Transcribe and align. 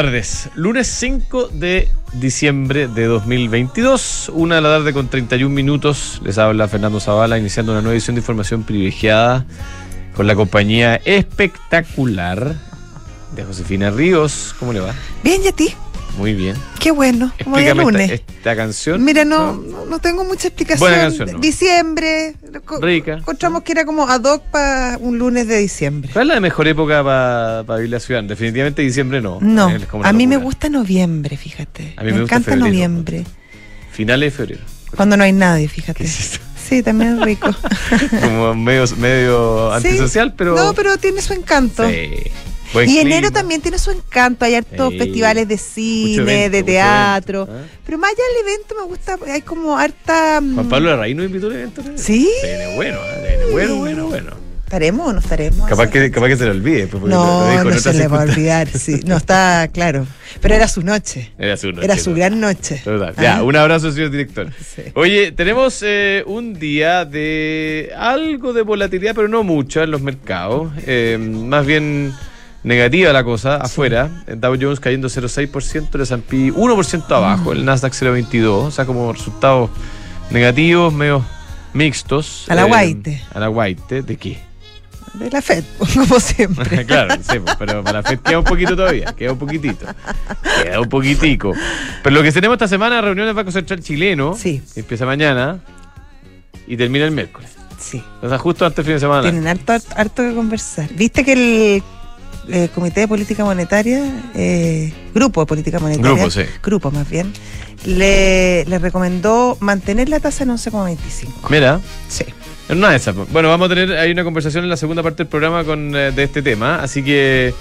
Tardes. 0.00 0.48
Lunes 0.54 0.86
5 0.86 1.48
de 1.48 1.86
diciembre 2.14 2.88
de 2.88 3.04
2022, 3.04 4.30
una 4.32 4.54
de 4.54 4.60
la 4.62 4.70
tarde 4.70 4.94
con 4.94 5.08
31 5.08 5.54
minutos. 5.54 6.22
Les 6.24 6.38
habla 6.38 6.68
Fernando 6.68 7.00
Zavala, 7.00 7.38
iniciando 7.38 7.72
una 7.72 7.82
nueva 7.82 7.92
edición 7.96 8.14
de 8.14 8.20
información 8.20 8.62
privilegiada 8.62 9.44
con 10.16 10.26
la 10.26 10.34
compañía 10.34 10.96
espectacular 11.04 12.56
de 13.36 13.44
Josefina 13.44 13.90
Ríos. 13.90 14.54
¿Cómo 14.58 14.72
le 14.72 14.80
va? 14.80 14.94
Bien, 15.22 15.42
¿y 15.46 15.52
ti? 15.52 15.74
Muy 16.18 16.34
bien. 16.34 16.56
Qué 16.78 16.90
bueno. 16.90 17.32
Como 17.42 17.56
de 17.56 17.62
Explícame 17.62 17.82
lunes. 17.92 18.10
esta, 18.10 18.32
esta 18.32 18.56
canción. 18.56 19.04
Mira, 19.04 19.24
no, 19.24 19.52
no, 19.54 19.86
no 19.86 19.98
tengo 20.00 20.24
mucha 20.24 20.48
explicación. 20.48 20.80
Buena 20.90 21.02
canción, 21.04 21.32
¿no? 21.32 21.38
Diciembre. 21.38 22.34
Rica. 22.80 23.14
Encontramos 23.14 23.62
que 23.62 23.72
era 23.72 23.84
como 23.84 24.08
ad 24.08 24.22
hoc 24.24 24.42
para 24.50 24.98
un 25.00 25.18
lunes 25.18 25.46
de 25.46 25.58
diciembre. 25.58 26.10
¿Cuál 26.12 26.28
es 26.30 26.34
la 26.34 26.40
mejor 26.40 26.68
época 26.68 27.02
para 27.02 27.76
vivir 27.76 27.90
la 27.90 28.00
ciudad? 28.00 28.22
Definitivamente 28.24 28.82
diciembre 28.82 29.20
no. 29.22 29.38
No, 29.40 29.68
Es 29.70 29.82
a 30.02 30.12
mí 30.12 30.26
me 30.26 30.36
gusta 30.36 30.68
noviembre, 30.68 31.36
fíjate. 31.36 31.94
A 31.96 32.02
mí 32.04 32.12
me 32.12 32.20
gusta 32.20 32.36
encanta 32.36 32.50
febrero. 32.52 32.66
noviembre. 32.66 33.24
Finales 33.92 34.32
de 34.32 34.36
febrero. 34.36 34.60
Cuando 34.96 35.16
no 35.16 35.24
hay 35.24 35.32
nadie, 35.32 35.68
¿Qué 35.68 35.74
fíjate. 35.74 36.04
es? 36.04 36.40
Sí, 36.68 36.82
también 36.84 37.18
es 37.18 37.24
rico. 37.24 37.50
Como 38.22 38.54
medio, 38.54 38.84
medio 38.98 39.70
Sí. 39.80 39.88
antisocial, 39.88 40.34
pero. 40.34 40.54
No, 40.54 40.72
pero 40.72 40.96
tiene 40.98 41.20
su 41.20 41.32
encanto. 41.32 41.88
Sí. 41.88 42.10
Buen 42.72 42.88
Y 42.88 42.92
clima. 43.00 43.10
enero 43.16 43.30
también 43.32 43.60
tiene 43.60 43.78
su 43.78 43.90
encanto, 43.90 44.44
hay 44.44 44.54
hartos 44.54 44.94
festivales 44.96 45.48
de 45.48 45.58
cine, 45.58 46.22
evento, 46.44 46.56
de 46.56 46.62
teatro. 46.62 47.42
evento, 47.42 47.64
¿eh? 47.64 47.68
Pero 47.84 47.98
más 47.98 48.10
allá 48.12 48.22
del 48.38 48.48
evento 48.48 48.74
me 48.80 48.86
gusta, 48.86 49.18
hay 49.32 49.42
como 49.42 49.76
harta... 49.76 50.40
mm, 50.40 50.54
Juan 50.54 50.68
Pablo 50.68 50.90
Larraín 50.90 51.16
nos 51.16 51.26
invitó 51.26 51.46
al 51.48 51.54
evento. 51.54 51.82
¿no? 51.82 51.98
¿Sí? 51.98 52.28
Se 52.40 52.46
viene 52.46 52.76
bueno. 52.76 52.98
Se 53.14 53.28
viene 53.28 53.52
bueno, 53.52 53.76
bueno, 53.76 54.06
bueno. 54.06 54.50
¿Estaremos 54.64 55.08
o 55.08 55.12
no 55.12 55.18
estaremos? 55.18 55.68
Capaz 55.68 55.88
que, 55.90 56.12
capaz 56.12 56.28
que 56.28 56.36
se 56.36 56.44
lo 56.44 56.52
olvide. 56.52 56.86
pues, 56.86 57.00
porque 57.00 57.08
lo- 57.12 57.24
No, 57.24 57.50
dijo 57.50 57.64
no 57.64 57.68
otras 57.70 57.82
se 57.82 57.92
le 57.94 58.06
va 58.06 58.20
a 58.20 58.22
olvidar, 58.22 58.68
sí. 58.68 59.00
No 59.04 59.16
está 59.16 59.66
claro. 59.72 60.06
Pero 60.40 60.54
era 60.54 60.68
su 60.68 60.82
noche. 60.82 61.32
Era 61.40 61.56
su 61.56 61.72
noche. 61.72 61.84
Era 61.84 61.96
su 61.98 62.10
¿no? 62.10 62.16
gran 62.16 62.38
noche. 62.40 62.80
Total. 62.84 63.12
Ah, 63.16 63.20
Ya, 63.20 63.42
un 63.42 63.56
abrazo, 63.56 63.90
señor 63.90 64.10
director. 64.12 64.48
Sí. 64.60 64.82
Oye, 64.94 65.32
tenemos 65.32 65.80
eh, 65.84 66.22
un 66.24 66.54
día 66.54 67.04
de 67.04 67.90
algo 67.98 68.52
de 68.52 68.62
volatilidad, 68.62 69.16
pero 69.16 69.26
no 69.26 69.42
mucha 69.42 69.82
en 69.82 69.90
los 69.90 70.02
mercados. 70.02 70.70
Eh, 70.86 71.18
más 71.18 71.66
bien 71.66 72.14
negativa 72.62 73.12
la 73.12 73.24
cosa 73.24 73.56
afuera. 73.56 74.10
El 74.26 74.40
Dow 74.40 74.56
Jones 74.60 74.80
cayendo 74.80 75.08
0,6%, 75.08 75.94
el 75.94 76.00
S&P 76.02 76.52
1% 76.52 77.14
abajo, 77.16 77.50
Mm. 77.50 77.56
el 77.56 77.64
Nasdaq 77.64 77.92
0,22%. 77.94 78.64
O 78.66 78.70
sea, 78.70 78.84
como 78.86 79.12
resultados 79.12 79.70
negativos, 80.30 80.92
medio 80.92 81.24
mixtos. 81.72 82.46
A 82.48 82.54
la 82.54 82.62
Eh, 82.62 82.68
guaite. 82.68 83.22
A 83.32 83.40
la 83.40 83.48
guaite. 83.48 84.02
¿De 84.02 84.16
qué? 84.16 84.38
De 85.14 85.28
la 85.30 85.42
FED, 85.42 85.64
como 85.94 86.20
siempre. 86.20 86.86
claro, 86.86 87.14
sí, 87.16 87.38
pues, 87.40 87.56
pero 87.58 87.82
para 87.82 88.00
la 88.02 88.08
FED 88.08 88.20
queda 88.20 88.38
un 88.38 88.44
poquito 88.44 88.76
todavía, 88.76 89.12
queda 89.16 89.32
un 89.32 89.38
poquitito. 89.38 89.86
Queda 90.62 90.80
un 90.80 90.88
poquitico. 90.88 91.52
Pero 92.02 92.14
lo 92.16 92.22
que 92.22 92.30
tenemos 92.30 92.54
esta 92.54 92.68
semana, 92.68 93.00
reunión 93.00 93.26
del 93.26 93.34
Banco 93.34 93.50
Central 93.50 93.80
chileno, 93.80 94.34
Sí. 94.36 94.62
que 94.72 94.80
empieza 94.80 95.06
mañana 95.06 95.58
y 96.66 96.76
termina 96.76 97.06
el 97.06 97.10
miércoles. 97.10 97.50
Sí. 97.78 98.00
O 98.22 98.28
sea, 98.28 98.38
justo 98.38 98.64
antes 98.64 98.76
del 98.76 98.84
fin 98.84 98.94
de 98.94 99.00
semana. 99.00 99.22
Tienen 99.22 99.48
harto, 99.48 99.72
harto 99.96 100.22
que 100.22 100.32
conversar. 100.34 100.88
¿Viste 100.94 101.24
que 101.24 101.32
el 101.32 101.82
eh, 102.48 102.68
Comité 102.74 103.00
de 103.00 103.08
Política 103.08 103.44
Monetaria, 103.44 104.02
eh, 104.34 104.92
Grupo 105.14 105.40
de 105.40 105.46
Política 105.46 105.78
Monetaria, 105.78 106.10
Grupo, 106.12 106.30
sí. 106.30 106.42
Grupo 106.62 106.90
más 106.90 107.08
bien, 107.08 107.32
le, 107.84 108.64
le 108.66 108.78
recomendó 108.78 109.56
mantener 109.60 110.08
la 110.08 110.20
tasa 110.20 110.44
en 110.44 110.50
11,25. 110.50 111.48
Mira, 111.50 111.80
Sí. 112.08 112.24
en 112.68 112.78
una 112.78 112.90
de 112.90 112.96
esas. 112.96 113.14
Bueno, 113.30 113.48
vamos 113.48 113.66
a 113.70 113.74
tener 113.74 113.96
ahí 113.98 114.10
una 114.12 114.24
conversación 114.24 114.64
en 114.64 114.70
la 114.70 114.76
segunda 114.76 115.02
parte 115.02 115.18
del 115.24 115.28
programa 115.28 115.64
con, 115.64 115.94
eh, 115.94 116.12
de 116.12 116.22
este 116.24 116.42
tema, 116.42 116.76
así 116.82 117.02
que... 117.02 117.54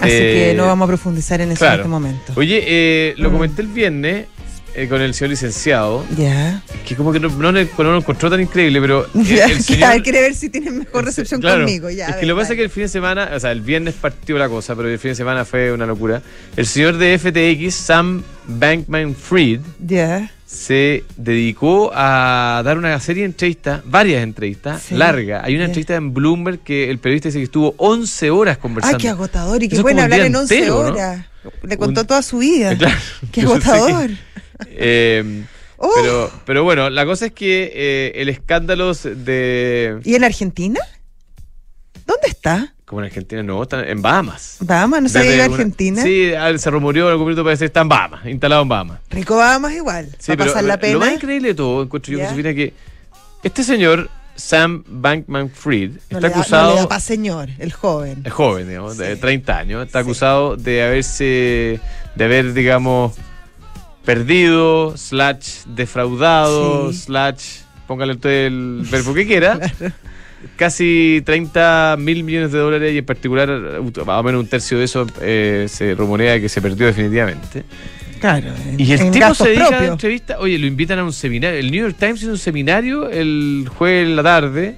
Así 0.00 0.10
eh, 0.12 0.48
que 0.50 0.54
no 0.56 0.66
vamos 0.66 0.84
a 0.84 0.88
profundizar 0.88 1.40
en 1.40 1.50
eso 1.50 1.58
claro. 1.58 1.74
en 1.74 1.80
este 1.80 1.88
momento. 1.88 2.32
Oye, 2.36 2.62
eh, 2.64 3.14
lo 3.16 3.30
Mm. 3.30 3.32
comenté 3.32 3.62
el 3.62 3.68
viernes 3.68 4.26
eh, 4.82 4.88
con 4.88 5.00
el 5.02 5.12
señor 5.14 5.30
licenciado, 5.30 6.04
Ya. 6.16 6.62
que 6.86 6.94
como 6.96 7.12
que 7.12 7.20
no, 7.20 7.28
no, 7.28 7.52
le- 7.52 7.64
no 7.76 7.84
lo 7.84 7.96
encontró 7.98 8.30
tan 8.30 8.40
increíble, 8.40 8.80
pero 8.80 9.04
eh, 9.06 9.08
Ya, 9.24 9.44
el 9.46 9.62
señor... 9.62 10.02
quiere 10.02 10.20
ver 10.22 10.34
si 10.34 10.48
tienen 10.48 10.78
mejor 10.78 11.04
recepción 11.04 11.40
Claro. 11.40 11.64
conmigo. 11.64 11.90
Ya, 11.90 12.06
es 12.06 12.14
que 12.14 12.20
ver, 12.20 12.28
lo 12.28 12.34
que 12.34 12.40
pasa 12.40 12.42
es 12.44 12.48
dale. 12.50 12.56
que 12.58 12.62
el 12.64 12.70
fin 12.70 12.82
de 12.84 12.88
semana, 12.88 13.30
o 13.34 13.40
sea, 13.40 13.52
el 13.52 13.60
viernes 13.60 13.94
partió 13.94 14.38
la 14.38 14.48
cosa, 14.48 14.74
pero 14.76 14.88
el 14.88 14.98
fin 14.98 15.10
de 15.10 15.14
semana 15.16 15.44
fue 15.44 15.72
una 15.72 15.86
locura. 15.86 16.22
El 16.56 16.66
señor 16.66 16.96
de 16.98 17.18
FTX, 17.18 17.74
Sam 17.74 18.22
Bankman 18.46 19.14
Fried, 19.14 19.60
Ya. 19.84 20.30
se 20.46 21.04
dedicó 21.16 21.90
a 21.94 22.62
dar 22.64 22.78
una 22.78 22.98
serie 23.00 23.22
de 23.24 23.26
entrevistas, 23.26 23.82
varias 23.84 24.22
entrevistas, 24.22 24.82
Sí. 24.82 24.94
largas. 24.94 25.42
Hay 25.44 25.54
una 25.54 25.64
Ya. 25.64 25.66
entrevista 25.66 25.94
en 25.96 26.14
Bloomberg 26.14 26.60
que 26.60 26.90
el 26.90 26.98
periodista 26.98 27.28
dice 27.28 27.38
que 27.38 27.44
estuvo 27.44 27.74
11 27.76 28.30
horas 28.30 28.56
Ay, 28.56 28.62
conversando. 28.62 28.98
qué 28.98 29.08
agotador 29.10 29.62
y 29.62 29.68
qué 29.68 29.76
es 29.76 29.82
bueno 29.82 29.96
como 29.98 30.06
un 30.06 30.12
hablar 30.12 30.18
día 30.20 30.26
en 30.28 30.36
11 30.36 30.54
entero, 30.58 30.74
¿no? 30.74 30.88
horas. 30.94 31.26
Le 31.62 31.76
contó 31.78 32.00
Un- 32.02 32.06
toda 32.06 32.22
su 32.22 32.38
vida. 32.38 32.74
Claro. 32.78 32.96
Qué 33.32 33.42
Yo 33.42 33.54
sé 33.56 33.60
que- 33.60 33.68
agotador. 33.70 34.10
Eh, 34.66 35.44
Oh, 35.80 35.92
pero, 35.94 36.32
pero 36.44 36.64
bueno, 36.64 36.90
la 36.90 37.06
cosa 37.06 37.26
es 37.26 37.32
que 37.32 37.70
eh, 37.72 38.12
el 38.16 38.28
escándalo 38.28 38.92
de... 38.94 40.00
¿Y 40.02 40.16
en 40.16 40.24
Argentina? 40.24 40.80
¿Dónde 42.04 42.26
está? 42.26 42.74
Como 42.84 43.00
en 43.00 43.06
Argentina, 43.06 43.44
no, 43.44 43.62
está 43.62 43.84
en 43.88 44.02
Bahamas. 44.02 44.56
Bahamas, 44.60 45.02
no 45.02 45.08
sabía 45.08 45.30
Desde 45.30 45.36
iba 45.36 45.44
a 45.44 45.48
una- 45.48 45.56
Argentina. 45.56 46.02
Sí, 46.02 46.32
se 46.58 46.70
rumoreó 46.70 47.04
en 47.06 47.10
algún 47.12 47.26
momento 47.26 47.44
parece 47.44 47.60
que 47.60 47.66
está 47.66 47.82
en 47.82 47.88
Bahamas, 47.90 48.26
instalado 48.26 48.62
en 48.62 48.68
Bahamas. 48.68 48.98
Rico 49.10 49.36
Bahamas 49.36 49.72
igual. 49.72 50.08
Sí, 50.18 50.32
va 50.32 50.34
a 50.34 50.36
pero 50.38 50.50
pasar 50.50 50.64
la 50.64 50.74
Lo 50.74 50.80
pena. 50.80 50.98
más 50.98 51.12
increíble 51.12 51.48
de 51.48 51.54
todo, 51.54 51.82
encuentro 51.84 52.12
yo. 52.12 52.20
Josefina, 52.24 52.54
que 52.54 52.72
este 53.44 53.62
señor, 53.62 54.10
Sam 54.34 54.82
Bankman 54.84 55.48
Fried, 55.50 55.92
no 56.10 56.18
está 56.18 56.28
da, 56.28 56.28
acusado. 56.28 56.80
no 56.80 56.88
pa' 56.88 56.98
señor, 56.98 57.50
el 57.60 57.72
joven. 57.72 58.22
es 58.24 58.32
joven, 58.32 58.66
digamos, 58.68 58.96
de 58.96 59.14
Sí. 59.14 59.20
30 59.20 59.58
años, 59.58 59.86
está 59.86 60.00
Sí. 60.00 60.06
acusado 60.06 60.56
de 60.56 60.82
haberse, 60.82 61.78
de 62.16 62.24
haber, 62.24 62.52
digamos, 62.52 63.12
perdido, 64.04 64.96
slash 64.96 65.64
defraudado, 65.66 66.92
Sí. 66.92 66.98
slash, 67.00 67.42
póngale 67.86 68.12
usted 68.14 68.46
el 68.46 68.82
verbo 68.90 69.14
que 69.14 69.26
quiera, 69.26 69.58
casi 70.56 71.22
30 71.24 71.96
mil 71.98 72.24
millones 72.24 72.52
de 72.52 72.58
dólares 72.58 72.94
y 72.94 72.98
en 72.98 73.04
particular, 73.04 73.48
más 73.50 74.08
o 74.08 74.22
menos 74.22 74.40
un 74.42 74.48
tercio 74.48 74.78
de 74.78 74.84
eso 74.84 75.06
eh, 75.20 75.66
se 75.68 75.94
rumorea 75.94 76.40
que 76.40 76.48
se 76.48 76.60
perdió 76.62 76.86
definitivamente. 76.86 77.64
Claro. 78.20 78.48
en- 78.66 78.80
Y 78.80 78.92
el 78.92 79.00
en 79.00 79.10
tipo 79.12 79.32
se 79.34 79.48
dedica 79.50 79.78
a 79.78 79.80
la 79.82 79.86
entrevista, 79.88 80.38
oye, 80.40 80.58
lo 80.58 80.66
invitan 80.66 80.98
a 80.98 81.04
un 81.04 81.12
seminario, 81.12 81.58
el 81.58 81.70
New 81.70 81.82
York 81.82 81.96
Times 81.98 82.22
hizo 82.22 82.30
un 82.32 82.38
seminario 82.38 83.08
el 83.08 83.68
jueves 83.76 84.06
en 84.08 84.16
la 84.16 84.22
tarde 84.22 84.76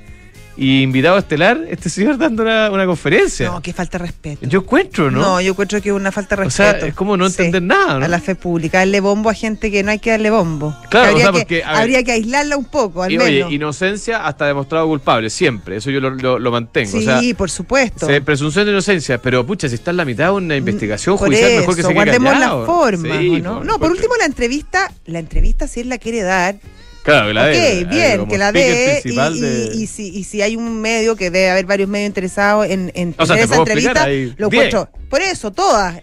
y 0.63 0.83
invitado 0.83 1.17
a 1.17 1.21
estelar, 1.21 1.59
este 1.71 1.89
señor 1.89 2.19
dando 2.19 2.43
una, 2.43 2.71
una 2.71 2.85
conferencia. 2.85 3.49
No, 3.49 3.63
que 3.63 3.73
falta 3.73 3.97
de 3.97 4.05
respeto. 4.05 4.47
Yo 4.47 4.59
encuentro, 4.61 5.11
¿no? 5.11 5.21
¿no? 5.23 5.41
yo 5.41 5.53
encuentro 5.53 5.81
que 5.81 5.89
es 5.89 5.95
una 5.95 6.13
falta 6.13 6.37
de 6.37 6.43
o 6.43 6.45
respeto. 6.45 6.79
sea, 6.81 6.87
es 6.89 6.93
como 6.95 7.17
no 7.17 7.31
Sí. 7.31 7.37
entender 7.39 7.63
nada, 7.63 7.99
¿no? 7.99 8.05
A 8.05 8.09
la 8.09 8.21
fe 8.21 8.35
pública, 8.35 8.79
darle 8.81 9.01
bombo 9.01 9.31
a 9.31 9.35
gente 9.35 9.71
que 9.71 9.83
no 9.83 9.91
hay 9.91 9.99
que 10.01 10.11
darle 10.11 10.29
bombo. 10.29 10.77
Claro, 10.91 11.13
habría, 11.13 11.17
o 11.17 11.19
sea, 11.23 11.33
que, 11.33 11.39
porque, 11.39 11.55
ver- 11.57 11.65
habría 11.65 12.03
que 12.05 12.13
aislarla 12.13 12.59
un 12.59 12.67
poco, 12.67 13.03
al 13.03 13.11
y, 13.11 13.17
oye, 13.17 13.31
menos. 13.39 13.53
inocencia 13.53 14.27
hasta 14.27 14.45
demostrado 14.47 14.87
culpable, 14.87 15.31
siempre. 15.31 15.77
Eso 15.77 15.91
yo 15.91 15.99
lo, 16.01 16.11
lo- 16.11 16.39
lo 16.39 16.51
mantengo. 16.51 16.91
sí, 16.91 16.99
o 16.99 17.01
sea, 17.01 17.21
por 17.39 17.51
supuesto. 17.51 18.05
se- 18.07 18.21
presunción 18.21 18.67
de 18.67 18.73
inocencia, 18.73 19.17
pero 19.17 19.47
pucha, 19.47 19.67
si 19.67 19.77
está 19.77 19.93
en 19.93 19.97
la 19.97 20.05
mitad 20.05 20.27
de 20.27 20.31
una 20.33 20.57
investigación 20.57 21.17
Por 21.17 21.29
judicial, 21.29 21.53
eso, 21.53 21.61
mejor 21.61 21.75
que 21.77 21.81
se 21.83 21.89
quede 21.89 21.95
guardemos 21.95 22.33
callado. 22.35 22.59
las 22.59 22.67
formas, 22.67 23.19
Sí, 23.19 23.29
¿o 23.31 23.39
¿no? 23.39 23.57
por- 23.57 23.65
no, 23.67 23.79
por 23.79 23.91
último 23.93 24.15
la 24.19 24.27
entrevista, 24.27 24.93
la 25.07 25.21
entrevista 25.21 25.67
si 25.69 25.81
él 25.81 25.89
la 25.89 25.97
quiere 25.97 26.21
dar, 26.21 26.57
Claro, 27.03 27.29
que 27.29 27.35
la 27.35 27.43
ok, 27.45 27.49
dé, 27.49 27.81
eh, 27.81 27.85
bien, 27.85 28.27
que 28.29 28.39
la 28.39 28.53
dé, 28.53 29.03
y, 29.05 29.41
de- 29.41 29.71
y 29.75 29.87
si, 29.87 30.09
y 30.09 30.25
si 30.25 30.43
hay 30.43 30.57
un 30.57 30.81
medio, 30.81 31.17
que 31.17 31.31
debe 31.31 31.51
haber 31.51 31.65
varios 31.67 31.89
medios 31.89 32.09
interesados 32.09 32.67
en, 32.69 32.93
en 32.95 33.15
O 33.19 33.25
sea, 33.27 33.37
esa 33.37 33.57
entrevista, 33.57 34.07
lo 34.37 34.47
encuentro, 34.49 34.89
por 35.09 35.23
eso, 35.23 35.51
todas. 35.51 35.97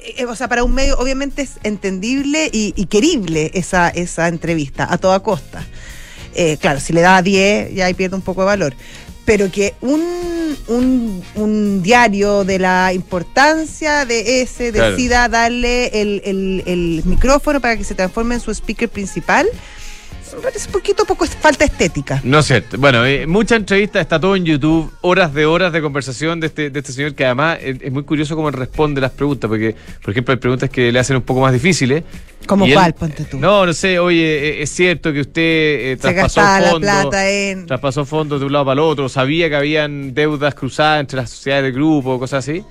Eh, 0.00 0.24
O 0.26 0.36
sea, 0.36 0.48
para 0.48 0.62
un 0.62 0.72
medio 0.72 0.96
obviamente 0.98 1.42
es 1.42 1.52
entendible 1.64 2.48
y, 2.52 2.72
y 2.76 2.86
querible 2.86 3.50
esa, 3.54 3.88
esa 3.88 4.28
entrevista, 4.28 4.86
a 4.90 4.98
toda 4.98 5.20
costa. 5.20 5.64
Eh, 6.34 6.58
claro, 6.60 6.78
si 6.80 6.92
le 6.92 7.00
da 7.00 7.20
10, 7.22 7.74
ya 7.74 7.86
ahí 7.86 7.94
pierde 7.94 8.14
un 8.14 8.22
poco 8.22 8.42
de 8.42 8.46
valor. 8.46 8.74
Pero 9.24 9.50
que 9.50 9.74
un, 9.80 10.00
un, 10.68 11.24
un 11.34 11.82
diario 11.82 12.44
de 12.44 12.60
la 12.60 12.92
importancia 12.92 14.04
de 14.04 14.42
ese 14.42 14.70
Claro. 14.70 14.92
decida 14.92 15.28
darle 15.28 15.86
el, 16.00 16.22
el- 16.24 16.62
el 16.66 17.02
micrófono 17.04 17.60
para 17.60 17.76
que 17.76 17.82
se 17.82 17.96
transforme 17.96 18.36
en 18.36 18.40
su 18.40 18.52
speaker 18.52 18.88
principal, 18.88 19.46
me 20.36 20.42
parece 20.42 20.66
un 20.66 20.72
poquito 20.72 21.04
poco 21.04 21.26
falta 21.26 21.64
estética. 21.64 22.20
No 22.22 22.40
es 22.40 22.46
cierto. 22.46 22.76
Bueno, 22.78 23.04
eh, 23.06 23.26
mucha 23.26 23.56
entrevista, 23.56 24.00
está 24.00 24.20
todo 24.20 24.36
en 24.36 24.44
YouTube, 24.44 24.92
horas 25.00 25.32
de 25.32 25.46
horas 25.46 25.72
de 25.72 25.80
conversación 25.80 26.40
de 26.40 26.48
este, 26.48 26.70
de 26.70 26.78
este 26.78 26.92
señor 26.92 27.14
que 27.14 27.24
además 27.24 27.58
es, 27.62 27.78
es 27.80 27.90
muy 27.90 28.02
curioso 28.04 28.36
cómo 28.36 28.50
responde 28.50 29.00
las 29.00 29.12
preguntas, 29.12 29.48
porque, 29.48 29.74
por 30.02 30.10
ejemplo, 30.10 30.32
hay 30.32 30.38
preguntas 30.38 30.68
que 30.70 30.92
le 30.92 30.98
hacen 30.98 31.16
un 31.16 31.22
poco 31.22 31.40
más 31.40 31.52
difíciles. 31.52 32.04
¿Como 32.46 32.66
cuál, 32.70 32.94
ponte 32.94 33.24
tú? 33.24 33.38
No, 33.38 33.66
no 33.66 33.72
sé, 33.72 33.98
oye, 33.98 34.50
eh, 34.50 34.62
es 34.62 34.70
cierto 34.70 35.12
que 35.12 35.20
usted 35.20 35.42
eh, 35.42 35.98
traspasó 36.00 36.40
fondos. 36.42 36.80
plata 36.80 37.28
en... 37.28 37.66
Traspasó 37.66 38.04
fondos 38.04 38.38
de 38.38 38.46
un 38.46 38.52
lado 38.52 38.66
para 38.66 38.74
el 38.74 38.80
otro, 38.80 39.08
sabía 39.08 39.48
que 39.48 39.56
habían 39.56 40.14
deudas 40.14 40.54
cruzadas 40.54 41.00
entre 41.00 41.16
las 41.16 41.30
sociedades 41.30 41.64
del 41.64 41.72
grupo, 41.72 42.18
cosas 42.18 42.48
así. 42.48 42.62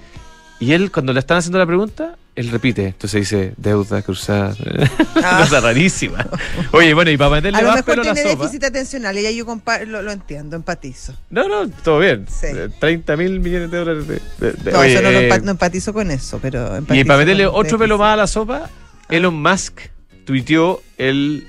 Y 0.60 0.72
él, 0.72 0.92
cuando 0.92 1.12
le 1.12 1.20
están 1.20 1.38
haciendo 1.38 1.58
la 1.58 1.66
pregunta, 1.66 2.16
él 2.36 2.50
repite, 2.52 2.88
entonces 2.88 3.22
dice 3.22 3.54
deuda 3.58 4.02
cruzada. 4.02 4.54
Cosa 5.14 5.62
rarísima. 5.62 6.26
Oye, 6.72 6.94
bueno, 6.94 7.10
y 7.12 7.18
para 7.18 7.30
meterle 7.32 7.58
A 7.60 7.62
lo 7.62 7.68
más 7.70 7.76
mejor 7.78 7.86
pelo 7.94 8.02
a 8.02 8.06
la 8.06 8.14
tiene 8.14 8.32
sopa. 8.32 8.44
déficit 8.44 8.64
atencional 8.66 9.18
y 9.18 9.24
ya 9.24 9.32
yo 9.32 9.46
lo, 9.88 10.02
lo 10.02 10.12
entiendo, 10.12 10.56
empatizo. 10.56 11.14
No, 11.30 11.48
no, 11.48 11.70
todo 11.70 12.00
bien. 12.00 12.26
Sí. 12.30 12.48
Eh, 12.50 12.70
30 12.80 13.16
mil 13.18 13.40
millones 13.40 13.72
de 13.72 13.78
dólares 13.78 14.08
de. 14.08 14.22
de- 14.40 14.52
de- 14.54 14.72
No, 14.72 14.80
oye, 14.80 14.94
eso 14.94 15.02
no, 15.02 15.10
eh, 15.10 15.42
no 15.44 15.52
empatizo 15.52 15.94
con 15.94 16.12
eso, 16.12 16.40
pero 16.42 16.74
Y 16.76 16.78
empatizo 16.80 17.08
para 17.08 17.20
meterle 17.20 17.48
otro 17.48 17.78
pelo 17.78 17.98
más 17.98 18.14
a 18.14 18.18
la 18.18 18.28
sopa, 18.28 18.70
Elon 19.10 19.42
Musk 19.42 19.80
tuiteó 20.25 20.81
el. 20.98 21.48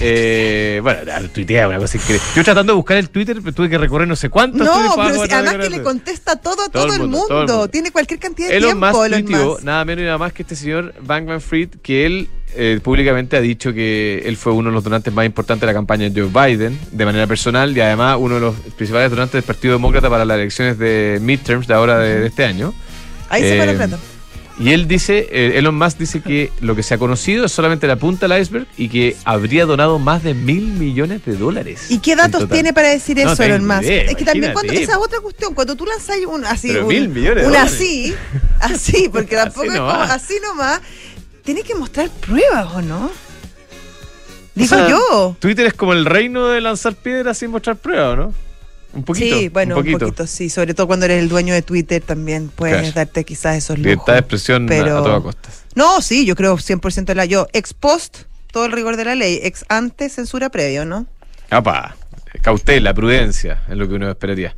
eh, 0.00 0.80
bueno, 0.82 1.00
no, 1.04 1.28
tuitea 1.30 1.68
una 1.68 1.78
cosa 1.78 1.96
increíble. 1.96 2.24
Yo 2.34 2.42
tratando 2.44 2.72
de 2.72 2.76
buscar 2.76 2.96
el 2.96 3.10
Twitter, 3.10 3.36
pero 3.42 3.54
tuve 3.54 3.68
que 3.68 3.78
recorrer 3.78 4.08
no 4.08 4.16
sé 4.16 4.28
cuántos 4.30 4.60
No, 4.66 4.94
pero 4.96 5.24
si- 5.24 5.32
además 5.32 5.56
que 5.56 5.70
le 5.70 5.82
contesta 5.82 6.36
todo 6.36 6.64
a 6.64 6.68
todo, 6.68 6.92
el, 6.94 7.00
mundo. 7.02 7.24
todo 7.28 7.40
el 7.42 7.46
mundo. 7.48 7.68
Tiene 7.68 7.90
cualquier 7.92 8.18
cantidad 8.20 8.48
de 8.48 8.56
Elon 8.56 8.70
tiempo, 8.80 8.86
Musk 8.86 9.06
Elon 9.06 9.24
tuiteó 9.24 9.46
Musk. 9.52 9.62
nada 9.64 9.84
menos 9.84 10.02
y 10.02 10.04
nada 10.06 10.18
más 10.18 10.32
que 10.32 10.42
este 10.42 10.56
señor 10.56 10.94
Bankman 11.02 11.40
Fried, 11.40 11.68
que 11.82 12.06
él 12.06 12.28
eh, 12.54 12.80
públicamente 12.82 13.36
ha 13.36 13.40
dicho 13.40 13.72
que 13.72 14.22
él 14.24 14.36
fue 14.36 14.52
uno 14.52 14.70
de 14.70 14.74
los 14.74 14.84
donantes 14.84 15.12
más 15.12 15.26
importantes 15.26 15.60
de 15.60 15.66
la 15.66 15.74
campaña 15.74 16.08
de 16.08 16.20
Joe 16.22 16.30
Biden, 16.48 16.78
de 16.92 17.04
manera 17.04 17.26
personal, 17.26 17.76
y 17.76 17.80
además 17.80 18.16
uno 18.18 18.36
de 18.36 18.40
los 18.40 18.54
principales 18.76 19.10
donantes 19.10 19.32
del 19.34 19.42
Partido 19.42 19.74
Demócrata 19.74 20.08
para 20.08 20.24
las 20.24 20.36
elecciones 20.38 20.78
de 20.78 21.18
midterms 21.20 21.66
de 21.66 21.74
ahora 21.74 21.98
de, 21.98 22.20
de 22.20 22.26
este 22.28 22.44
año. 22.44 22.72
Ahí 23.28 23.42
se 23.42 23.56
fue 23.56 23.66
la 23.66 23.72
Eh, 23.72 23.76
plata. 23.76 23.98
Y 24.58 24.72
él 24.72 24.88
dice, 24.88 25.28
eh, 25.30 25.58
Elon 25.58 25.76
Musk 25.76 25.98
dice 25.98 26.22
que 26.22 26.50
lo 26.60 26.74
que 26.74 26.82
se 26.82 26.94
ha 26.94 26.98
conocido 26.98 27.44
es 27.44 27.52
solamente 27.52 27.86
la 27.86 27.96
punta 27.96 28.26
del 28.26 28.40
iceberg 28.40 28.66
y 28.78 28.88
que 28.88 29.14
habría 29.24 29.66
donado 29.66 29.98
más 29.98 30.22
de 30.22 30.32
mil 30.32 30.68
millones 30.68 31.24
de 31.26 31.36
dólares. 31.36 31.90
¿Y 31.90 31.98
qué 31.98 32.16
datos 32.16 32.48
tiene 32.48 32.72
para 32.72 32.88
decir 32.88 33.18
No 33.22 33.32
eso, 33.32 33.42
Elon 33.42 33.66
Musk? 33.66 33.82
idea, 33.82 34.02
es 34.04 34.16
que 34.16 34.24
también 34.24 34.54
cuando 34.54 34.72
esa 34.72 34.92
es 34.92 34.98
otra 34.98 35.20
cuestión, 35.20 35.52
cuando 35.52 35.76
tú 35.76 35.84
lanzas 35.84 36.16
un 36.26 36.44
así, 36.46 36.68
Pero 36.68 36.82
un, 36.82 36.88
mil 36.88 37.08
millones 37.08 37.46
un 37.46 37.54
así, 37.54 38.14
así, 38.60 39.10
porque 39.12 39.36
Así 39.36 39.44
tampoco 39.44 39.72
es 39.72 39.78
como 39.78 39.90
así 39.90 40.34
nomás, 40.42 40.80
tienes 41.44 41.64
que 41.64 41.74
mostrar 41.74 42.08
pruebas, 42.08 42.66
¿o 42.74 42.80
no? 42.80 43.10
Digo 44.54 44.74
O 44.74 44.78
sea, 44.78 44.88
yo. 44.88 45.36
Twitter 45.38 45.66
es 45.66 45.74
como 45.74 45.92
el 45.92 46.06
reino 46.06 46.48
de 46.48 46.62
lanzar 46.62 46.94
piedras 46.94 47.36
sin 47.36 47.50
mostrar 47.50 47.76
pruebas, 47.76 48.16
¿no? 48.16 48.45
Un 48.96 49.04
poquito. 49.04 49.38
sí, 49.38 49.48
bueno, 49.50 49.76
un 49.78 49.84
poquito. 49.84 50.26
sí. 50.26 50.48
Sobre 50.50 50.74
todo 50.74 50.86
cuando 50.86 51.04
eres 51.06 51.22
el 51.22 51.28
dueño 51.28 51.52
de 51.54 51.62
Twitter 51.62 52.02
también 52.02 52.48
puedes 52.48 52.78
Claro. 52.78 52.92
darte 52.94 53.24
quizás 53.24 53.56
esos 53.56 53.76
lujos. 53.78 53.84
Libertad 53.90 54.12
de 54.14 54.18
expresión 54.20 54.64
a- 54.64 54.68
pero- 54.68 54.98
a 54.98 55.02
toda 55.02 55.20
costa. 55.20 55.48
No, 55.74 56.00
sí, 56.00 56.24
yo 56.24 56.34
creo 56.34 56.56
100% 56.56 57.14
la 57.14 57.24
yo. 57.26 57.46
Ex 57.52 57.74
post, 57.74 58.20
todo 58.50 58.64
el 58.66 58.72
rigor 58.72 58.96
de 58.96 59.04
la 59.04 59.14
ley. 59.14 59.38
Ex 59.42 59.64
ante, 59.68 60.08
censura 60.08 60.48
previo, 60.48 60.84
¿no? 60.86 61.06
Apa, 61.50 61.94
cautela, 62.40 62.94
prudencia, 62.94 63.62
es 63.68 63.76
lo 63.76 63.88
que 63.88 63.94
uno 63.94 64.10
esperaría. 64.10 64.54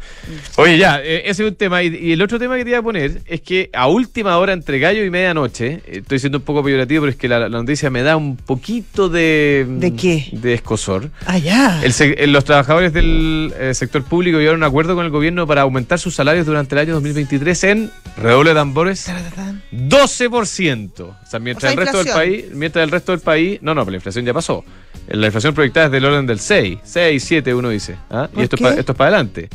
Oye, 0.56 0.78
ya, 0.78 1.00
eh, 1.02 1.22
ese 1.26 1.44
es 1.44 1.50
un 1.50 1.56
tema. 1.56 1.82
Y, 1.82 2.12
el 2.12 2.22
otro 2.22 2.38
tema 2.38 2.56
que 2.56 2.64
te 2.64 2.70
iba 2.70 2.78
a 2.78 2.82
poner 2.82 3.22
es 3.26 3.40
que 3.40 3.70
a 3.72 3.88
última 3.88 4.38
hora, 4.38 4.52
entre 4.52 4.78
gallo 4.78 5.04
y 5.04 5.10
medianoche, 5.10 5.80
eh, 5.86 5.98
estoy 5.98 6.18
siendo 6.18 6.38
un 6.38 6.44
poco 6.44 6.62
peyorativo, 6.62 7.02
pero 7.02 7.10
es 7.10 7.16
que 7.16 7.28
la, 7.28 7.40
la 7.40 7.58
noticia 7.58 7.90
me 7.90 8.02
da 8.02 8.16
un 8.16 8.36
poquito 8.36 9.08
de. 9.08 9.66
¿De 9.68 9.94
qué? 9.94 10.28
De 10.32 10.54
escosor. 10.54 11.10
Ah, 11.26 11.38
ya. 11.38 11.82
El 11.82 11.92
eh, 11.98 12.26
los 12.26 12.44
trabajadores 12.44 12.92
del 12.92 13.52
sector 13.72 14.04
público 14.04 14.38
llegaron 14.38 14.62
a 14.62 14.66
un 14.66 14.70
acuerdo 14.70 14.94
con 14.94 15.04
el 15.04 15.10
gobierno 15.10 15.46
para 15.46 15.62
aumentar 15.62 15.98
sus 15.98 16.14
salarios 16.14 16.46
durante 16.46 16.74
el 16.74 16.80
año 16.80 16.94
2023 16.94 17.64
en, 17.64 17.90
redoble 18.16 18.50
de 18.50 18.54
tambores, 18.56 19.04
Taratán. 19.04 19.62
12%. 19.72 21.00
O 21.00 21.14
sea, 21.28 21.40
mientras 21.40 21.72
O 21.72 21.74
sea, 21.74 21.80
el 21.80 21.86
resto 21.86 22.04
del 22.04 22.12
país, 22.12 22.44
mientras 22.52 22.84
el 22.84 22.90
resto 22.90 23.12
del 23.12 23.20
país, 23.20 23.58
no, 23.62 23.74
no, 23.74 23.82
pero 23.82 23.92
la 23.92 23.96
inflación 23.96 24.24
ya 24.24 24.34
pasó. 24.34 24.64
La 25.06 25.26
inflación 25.26 25.54
proyectada 25.54 25.86
es 25.86 25.92
del 25.92 26.04
orden 26.04 26.26
del 26.26 26.38
6, 26.40 26.78
6, 26.82 27.24
7, 27.24 27.54
uno 27.54 27.68
dice. 27.70 27.96
¿ah? 28.10 28.28
Y 28.32 28.34
¿Por 28.34 28.44
esto 28.44 28.56
es, 28.56 28.62
pa- 28.62 28.74
esto 28.74 28.92
es 28.92 28.98
para 28.98 29.08
adelante. 29.08 29.48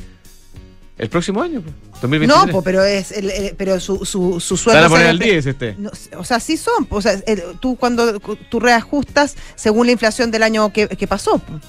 El 0.97 1.09
próximo 1.09 1.41
año, 1.41 1.61
pues, 1.61 1.73
2023. 2.01 2.45
No, 2.47 2.51
po, 2.51 2.63
pero 2.63 2.83
es 2.83 3.11
el, 3.11 3.29
el- 3.31 3.55
pero 3.57 3.79
su, 3.79 4.05
su, 4.05 4.39
su 4.39 4.57
Se 4.57 4.69
van 4.69 4.79
sueldo 4.79 4.85
a 4.85 4.89
poner 4.89 5.05
se 5.05 5.09
al 5.09 5.19
despe- 5.19 5.23
10 5.23 5.45
este. 5.47 5.75
No, 5.77 5.91
o 6.17 6.23
sea, 6.23 6.39
sí 6.39 6.55
son. 6.57 6.87
O 6.89 7.01
sea, 7.01 7.13
el- 7.25 7.41
tú 7.59 7.75
cuando 7.75 8.19
tú 8.19 8.59
reajustas 8.59 9.35
según 9.55 9.87
la 9.87 9.91
inflación 9.93 10.29
del 10.31 10.43
año 10.43 10.71
que, 10.71 10.87
que 10.87 11.07
pasó. 11.07 11.39
po. 11.39 11.59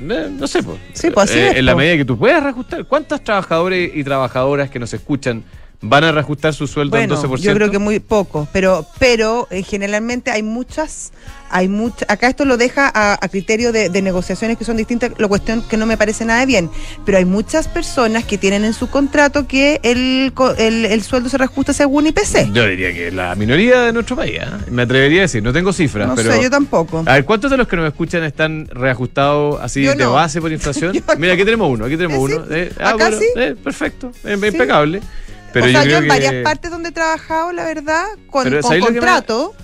No 0.00 0.46
sé, 0.46 0.62
pues. 0.62 0.78
Sí, 0.94 1.10
pues, 1.10 1.30
así 1.30 1.38
Eh, 1.38 1.50
es, 1.50 1.56
En 1.58 1.66
la 1.66 1.74
medida 1.76 1.96
que 1.98 2.04
tú 2.04 2.18
puedas 2.18 2.42
reajustar. 2.42 2.84
¿Cuántos 2.86 3.22
trabajadores 3.22 3.90
y 3.94 4.02
trabajadoras 4.02 4.70
que 4.70 4.78
nos 4.78 4.92
escuchan 4.94 5.44
van 5.82 6.04
a 6.04 6.12
reajustar 6.12 6.54
su 6.54 6.66
sueldo 6.66 6.96
Bueno, 6.96 7.14
en 7.14 7.20
12%? 7.20 7.36
yo 7.38 7.54
creo 7.54 7.70
que 7.70 7.78
muy 7.78 7.98
poco, 8.00 8.48
pero 8.52 8.86
pero 8.98 9.48
eh, 9.50 9.62
generalmente 9.62 10.30
hay 10.30 10.42
muchas 10.42 11.12
hay 11.54 11.68
muchas 11.68 12.08
acá 12.08 12.28
esto 12.28 12.44
lo 12.46 12.56
deja 12.56 12.90
a, 12.94 13.18
a 13.20 13.28
criterio 13.28 13.72
de, 13.72 13.90
de 13.90 14.00
negociaciones 14.00 14.56
que 14.56 14.64
son 14.64 14.76
distintas, 14.78 15.10
lo 15.18 15.28
cuestión 15.28 15.62
que 15.68 15.76
no 15.76 15.84
me 15.84 15.96
parece 15.98 16.24
nada 16.24 16.46
bien, 16.46 16.70
pero 17.04 17.18
hay 17.18 17.24
muchas 17.26 17.68
personas 17.68 18.24
que 18.24 18.38
tienen 18.38 18.64
en 18.64 18.72
su 18.72 18.88
contrato 18.88 19.46
que 19.46 19.78
el 19.82 20.32
el, 20.56 20.86
el 20.86 21.02
sueldo 21.02 21.28
se 21.28 21.36
reajusta 21.36 21.72
según 21.74 22.06
IPC. 22.06 22.52
Yo 22.52 22.66
diría 22.66 22.92
que 22.94 23.10
la 23.10 23.34
minoría 23.34 23.82
de 23.82 23.92
nuestro 23.92 24.16
país, 24.16 24.38
¿ah? 24.40 24.58
me 24.70 24.82
atrevería 24.82 25.20
a 25.20 25.22
decir, 25.22 25.42
no 25.42 25.52
tengo 25.52 25.72
cifras, 25.72 26.08
No 26.08 26.14
pero... 26.14 26.32
sé, 26.32 26.42
yo 26.42 26.48
tampoco. 26.48 27.02
A 27.06 27.12
ver, 27.14 27.24
¿cuántos 27.24 27.50
de 27.50 27.56
los 27.58 27.68
que 27.68 27.76
nos 27.76 27.86
escuchan 27.86 28.22
están 28.24 28.66
reajustados 28.72 29.60
así 29.60 29.82
Yo 29.82 29.90
de 29.94 30.04
no. 30.04 30.12
base 30.12 30.40
por 30.40 30.52
inflación? 30.52 30.92
Mira, 31.18 31.34
aquí 31.34 31.44
tenemos 31.44 31.68
uno, 31.70 31.84
aquí 31.84 31.96
tenemos 31.96 32.30
Eh, 32.30 32.34
uno. 32.36 32.44
Eh, 32.54 32.72
Acá 32.80 33.10
sí. 33.12 33.26
eh, 33.36 33.54
perfecto, 33.62 34.10
eh, 34.24 34.34
impecable. 34.34 35.02
Pero 35.52 35.66
o 35.66 35.68
sea, 35.68 35.84
yo, 35.84 35.96
en 35.98 36.02
que... 36.04 36.08
varias 36.08 36.34
partes 36.44 36.70
donde 36.70 36.88
he 36.90 36.92
trabajado, 36.92 37.52
la 37.52 37.64
verdad, 37.64 38.04
con, 38.30 38.44
Pero 38.44 38.60
con 38.60 38.68
¿sabes 38.68 38.80
lo 38.80 38.86
que 38.86 38.92
me- 38.92 38.98
contrato, 38.98 39.54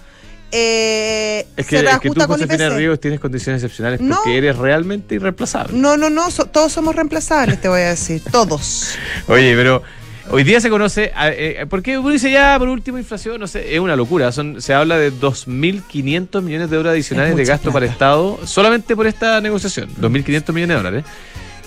eh, 0.50 1.46
Es 1.56 1.66
se 1.66 1.70
que, 1.82 1.88
es 1.90 1.98
que 2.00 2.08
tú, 2.10 2.14
con 2.14 2.26
Josefina. 2.26 2.70
Ríos, 2.70 2.98
tienes 3.00 3.20
condiciones 3.20 3.62
excepcionales 3.62 4.00
No. 4.00 4.16
porque 4.16 4.38
eres 4.38 4.56
realmente 4.56 5.14
irreemplazable. 5.16 5.76
No, 5.78 5.96
no, 5.96 6.08
no, 6.10 6.30
so- 6.30 6.46
todos 6.46 6.72
somos 6.72 6.94
reemplazables, 6.96 7.60
te 7.60 7.68
voy 7.68 7.80
a 7.82 7.88
decir, 7.90 8.22
todos. 8.30 8.94
Oye, 9.28 9.54
pero 9.54 9.82
hoy 10.30 10.44
día 10.44 10.60
se 10.60 10.70
conoce, 10.70 11.12
eh, 11.22 11.66
¿por 11.68 11.82
qué 11.82 11.98
uno 11.98 12.08
dice 12.10 12.30
ya 12.30 12.58
por 12.58 12.68
último 12.68 12.96
inflación? 12.98 13.38
No 13.40 13.46
sé, 13.46 13.74
es 13.74 13.80
una 13.80 13.94
locura. 13.96 14.32
Son, 14.32 14.60
se 14.62 14.72
habla 14.72 14.96
de 14.96 15.12
2.500 15.12 16.40
millones 16.42 16.70
de 16.70 16.76
euros 16.76 16.92
adicionales 16.92 17.32
Es 17.32 17.36
de 17.36 17.44
gasto 17.44 17.70
para 17.70 17.80
plata. 17.86 17.92
Estado 17.92 18.38
solamente 18.46 18.96
por 18.96 19.06
esta 19.06 19.40
negociación, 19.42 19.90
2.500 20.00 20.52
millones 20.52 20.68
de 20.68 20.74
dólares. 20.82 21.04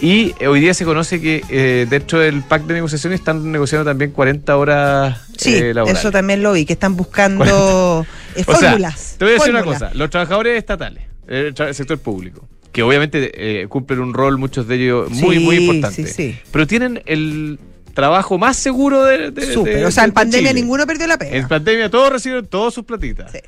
Y 0.01 0.33
eh, 0.39 0.48
hoy 0.48 0.59
día 0.62 0.74
se 0.74 0.83
conoce 0.83 1.21
que 1.21 1.44
eh, 1.50 1.86
dentro 1.89 2.20
del 2.20 2.41
pacto 2.41 2.70
de 2.70 2.74
negociación 2.75 3.13
están 3.13 3.51
negociando 3.51 3.86
también 3.89 4.12
40 4.12 4.58
horas 4.58 5.20
Sí, 5.38 5.55
eh, 5.55 5.74
laborales. 5.75 6.00
eso 6.00 6.12
también 6.12 6.41
lo 6.41 6.53
vi, 6.53 6.65
que 6.65 6.74
están 6.74 6.96
buscando 6.98 8.05
eh, 8.36 8.43
O 8.48 8.55
sea, 8.58 8.70
fórmulas. 8.72 9.15
te 9.20 9.25
voy 9.25 9.34
a 9.34 9.38
decir 9.38 9.51
una 9.51 9.63
cosa. 9.63 9.91
Los 9.93 10.10
trabajadores 10.10 10.58
estatales, 10.58 11.03
el, 11.27 11.53
tra- 11.53 11.67
el 11.67 11.75
sector 11.75 12.00
público, 12.00 12.48
que 12.72 12.81
obviamente 12.81 13.62
eh, 13.62 13.67
cumplen 13.67 14.00
un 14.00 14.13
rol, 14.13 14.38
muchos 14.39 14.67
de 14.67 14.75
ellos, 14.75 15.10
muy, 15.12 15.38
Sí, 15.38 15.43
muy 15.43 15.55
importante. 15.58 16.08
sí, 16.08 16.13
sí. 16.31 16.39
Pero 16.51 16.65
tienen 16.65 17.01
el 17.05 17.60
trabajo 17.93 18.38
más 18.39 18.58
seguro 18.58 19.03
de, 19.05 19.29
de- 19.29 19.53
Súper. 19.53 19.77
de- 19.79 19.86
o 19.86 19.91
sea, 19.91 20.05
en 20.05 20.10
de 20.10 20.13
pandemia 20.13 20.50
Chile. 20.50 20.62
ninguno 20.62 20.88
perdió 20.88 21.05
la 21.05 21.17
pega. 21.20 21.36
En 21.38 21.48
pandemia 21.48 21.89
todos 21.91 22.12
recibieron 22.12 22.48
todas 22.48 22.74
sus 22.74 22.86
platitas. 22.86 23.31
Sí. 23.31 23.39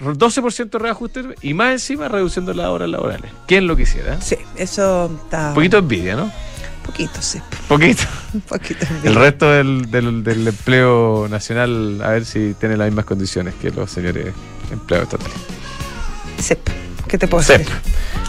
12% 0.00 0.78
reajuste 0.78 1.24
y 1.42 1.54
más 1.54 1.72
encima 1.72 2.08
reduciendo 2.08 2.52
las 2.52 2.66
horas 2.66 2.88
laborales. 2.88 3.30
¿Quién 3.46 3.66
lo 3.66 3.76
quisiera? 3.76 4.20
Sí, 4.20 4.36
eso 4.56 5.10
está. 5.24 5.48
Un 5.48 5.54
poquito 5.54 5.76
de 5.76 5.82
envidia, 5.82 6.16
¿no? 6.16 6.30
Poquito, 6.84 7.22
sí. 7.22 7.40
Poquito. 7.68 8.02
Un 8.34 8.40
poquito. 8.42 8.84
El 9.04 9.14
resto 9.14 9.50
del, 9.50 9.90
del- 9.90 10.22
del 10.22 10.46
empleo 10.48 11.26
nacional, 11.30 12.00
a 12.02 12.10
ver 12.10 12.24
si 12.26 12.54
tiene 12.60 12.76
las 12.76 12.88
mismas 12.88 13.04
condiciones 13.06 13.54
que 13.54 13.70
los 13.70 13.90
señores 13.90 14.34
empleados 14.70 15.08
estatales. 15.12 15.36
Sep. 16.38 16.60
¿Qué 17.08 17.16
te 17.16 17.26
puedo 17.28 17.42
Sep. 17.42 17.58
decir? 17.60 17.74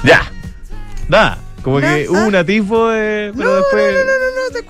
Ya. 0.03 0.31
Da. 1.09 1.37
Como 1.63 1.79
que 1.79 2.05
ah. 2.07 2.11
hubo 2.11 2.27
un 2.27 2.35
atisbo 2.35 2.89
de. 2.89 3.33
Pero 3.35 3.49
no, 3.49 3.55
después. 3.55 3.95
no, 4.05 4.24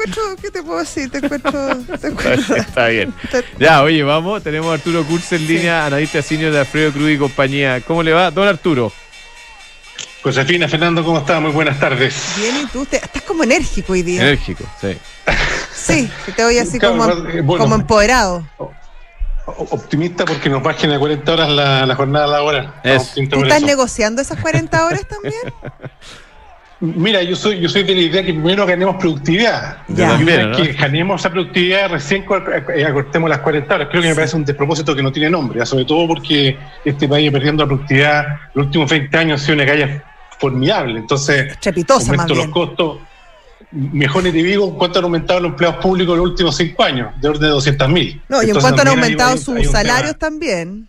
encuentro. 0.05 0.23
¿Qué 0.41 0.51
te 0.51 0.63
puedo 0.63 0.79
decir? 0.79 1.09
Te 1.11 1.17
encuentro. 1.19 1.77
Te 1.99 2.07
encuentro. 2.07 2.55
Está 2.55 2.87
bien. 2.87 3.13
Ya, 3.59 3.83
oye, 3.83 4.03
vamos. 4.03 4.41
Tenemos 4.43 4.71
a 4.71 4.73
Arturo 4.75 5.03
Kurz 5.05 5.31
en 5.33 5.47
línea, 5.47 5.85
analista 5.85 6.21
senior 6.21 6.51
de 6.51 6.59
Alfredo 6.59 6.91
Cruz 6.91 7.11
y 7.11 7.17
compañía. 7.17 7.81
¿Cómo 7.81 8.03
le 8.03 8.13
va? 8.13 8.31
Don 8.31 8.47
Arturo. 8.47 8.91
Josefina, 10.23 10.67
Fernando, 10.67 11.03
¿cómo 11.03 11.19
está? 11.19 11.39
Muy 11.39 11.51
buenas 11.51 11.79
tardes. 11.79 12.15
Bien, 12.37 12.55
y 12.57 12.65
tú 12.65 12.83
te- 12.85 12.97
estás 12.97 13.21
como 13.21 13.43
enérgico 13.43 13.93
hoy 13.93 14.01
día. 14.01 14.21
Enérgico, 14.21 14.63
sí. 14.81 14.97
Sí, 15.75 16.09
te 16.35 16.43
voy 16.43 16.57
así 16.57 16.79
Claro, 16.79 16.97
como, 16.97 17.29
eh, 17.29 17.41
bueno. 17.41 17.63
como 17.63 17.75
empoderado. 17.75 18.47
Optimista 19.45 20.25
porque 20.25 20.49
nos 20.49 20.63
bajen 20.63 20.91
a 20.91 20.97
40 20.97 21.31
horas 21.31 21.49
la, 21.49 21.85
la 21.85 21.95
jornada 21.95 22.25
laboral. 22.25 22.73
¿Tú 23.29 23.43
estás 23.43 23.61
negociando 23.61 24.19
esas 24.19 24.39
40 24.39 24.83
horas 24.83 25.07
también? 25.07 25.41
Mira, 26.81 27.23
yo 27.23 27.35
soy, 27.35 27.61
yo 27.61 27.69
soy 27.69 27.83
de 27.83 27.95
la 27.95 28.01
idea 28.01 28.23
que 28.23 28.33
primero 28.33 28.65
ganemos 28.65 28.97
productividad. 28.97 29.77
Ya. 29.87 29.95
Y 29.95 30.01
una 30.01 30.17
También, 30.17 30.37
vez 30.37 30.47
¿no? 30.47 30.63
que 30.63 30.73
ganemos 30.73 31.21
esa 31.21 31.29
productividad, 31.29 31.89
recién 31.89 32.25
eh, 32.75 32.85
acortemos 32.85 33.29
las 33.29 33.39
40 33.39 33.75
horas. 33.75 33.87
Creo 33.89 34.01
que 34.01 34.09
me 34.09 34.15
parece 34.15 34.35
un 34.35 34.43
despropósito 34.43 34.95
que 34.95 35.01
no 35.01 35.11
tiene 35.11 35.29
nombre, 35.29 35.59
¿ya? 35.59 35.65
sobre 35.65 35.85
todo 35.85 36.07
porque 36.07 36.57
este 36.83 37.07
país 37.07 37.31
perdiendo 37.31 37.63
la 37.63 37.67
productividad 37.67 38.25
los 38.53 38.65
últimos 38.65 38.89
20 38.89 39.17
años 39.17 39.41
ha 39.41 39.45
sido 39.45 39.55
una 39.55 39.65
calle 39.65 40.01
formidable. 40.37 40.99
Entonces, 40.99 41.57
aumento 41.89 42.35
los 42.35 42.47
costos. 42.47 42.97
Mejor 43.71 44.23
ni 44.23 44.31
te 44.31 44.43
digo 44.43 44.77
cuánto 44.77 44.99
han 44.99 45.05
aumentado 45.05 45.39
los 45.39 45.51
empleados 45.51 45.77
públicos 45.81 46.13
en 46.13 46.19
los 46.19 46.29
últimos 46.29 46.55
cinco 46.55 46.83
años, 46.83 47.09
de 47.19 47.27
orden 47.27 47.41
de 47.41 47.47
200 47.49 47.89
mil. 47.89 48.21
No, 48.29 48.43
y 48.43 48.49
en 48.49 48.59
cuanto 48.59 48.81
han 48.81 48.89
aumentado 48.89 49.37
sus 49.37 49.67
salarios 49.67 50.17
también. 50.17 50.87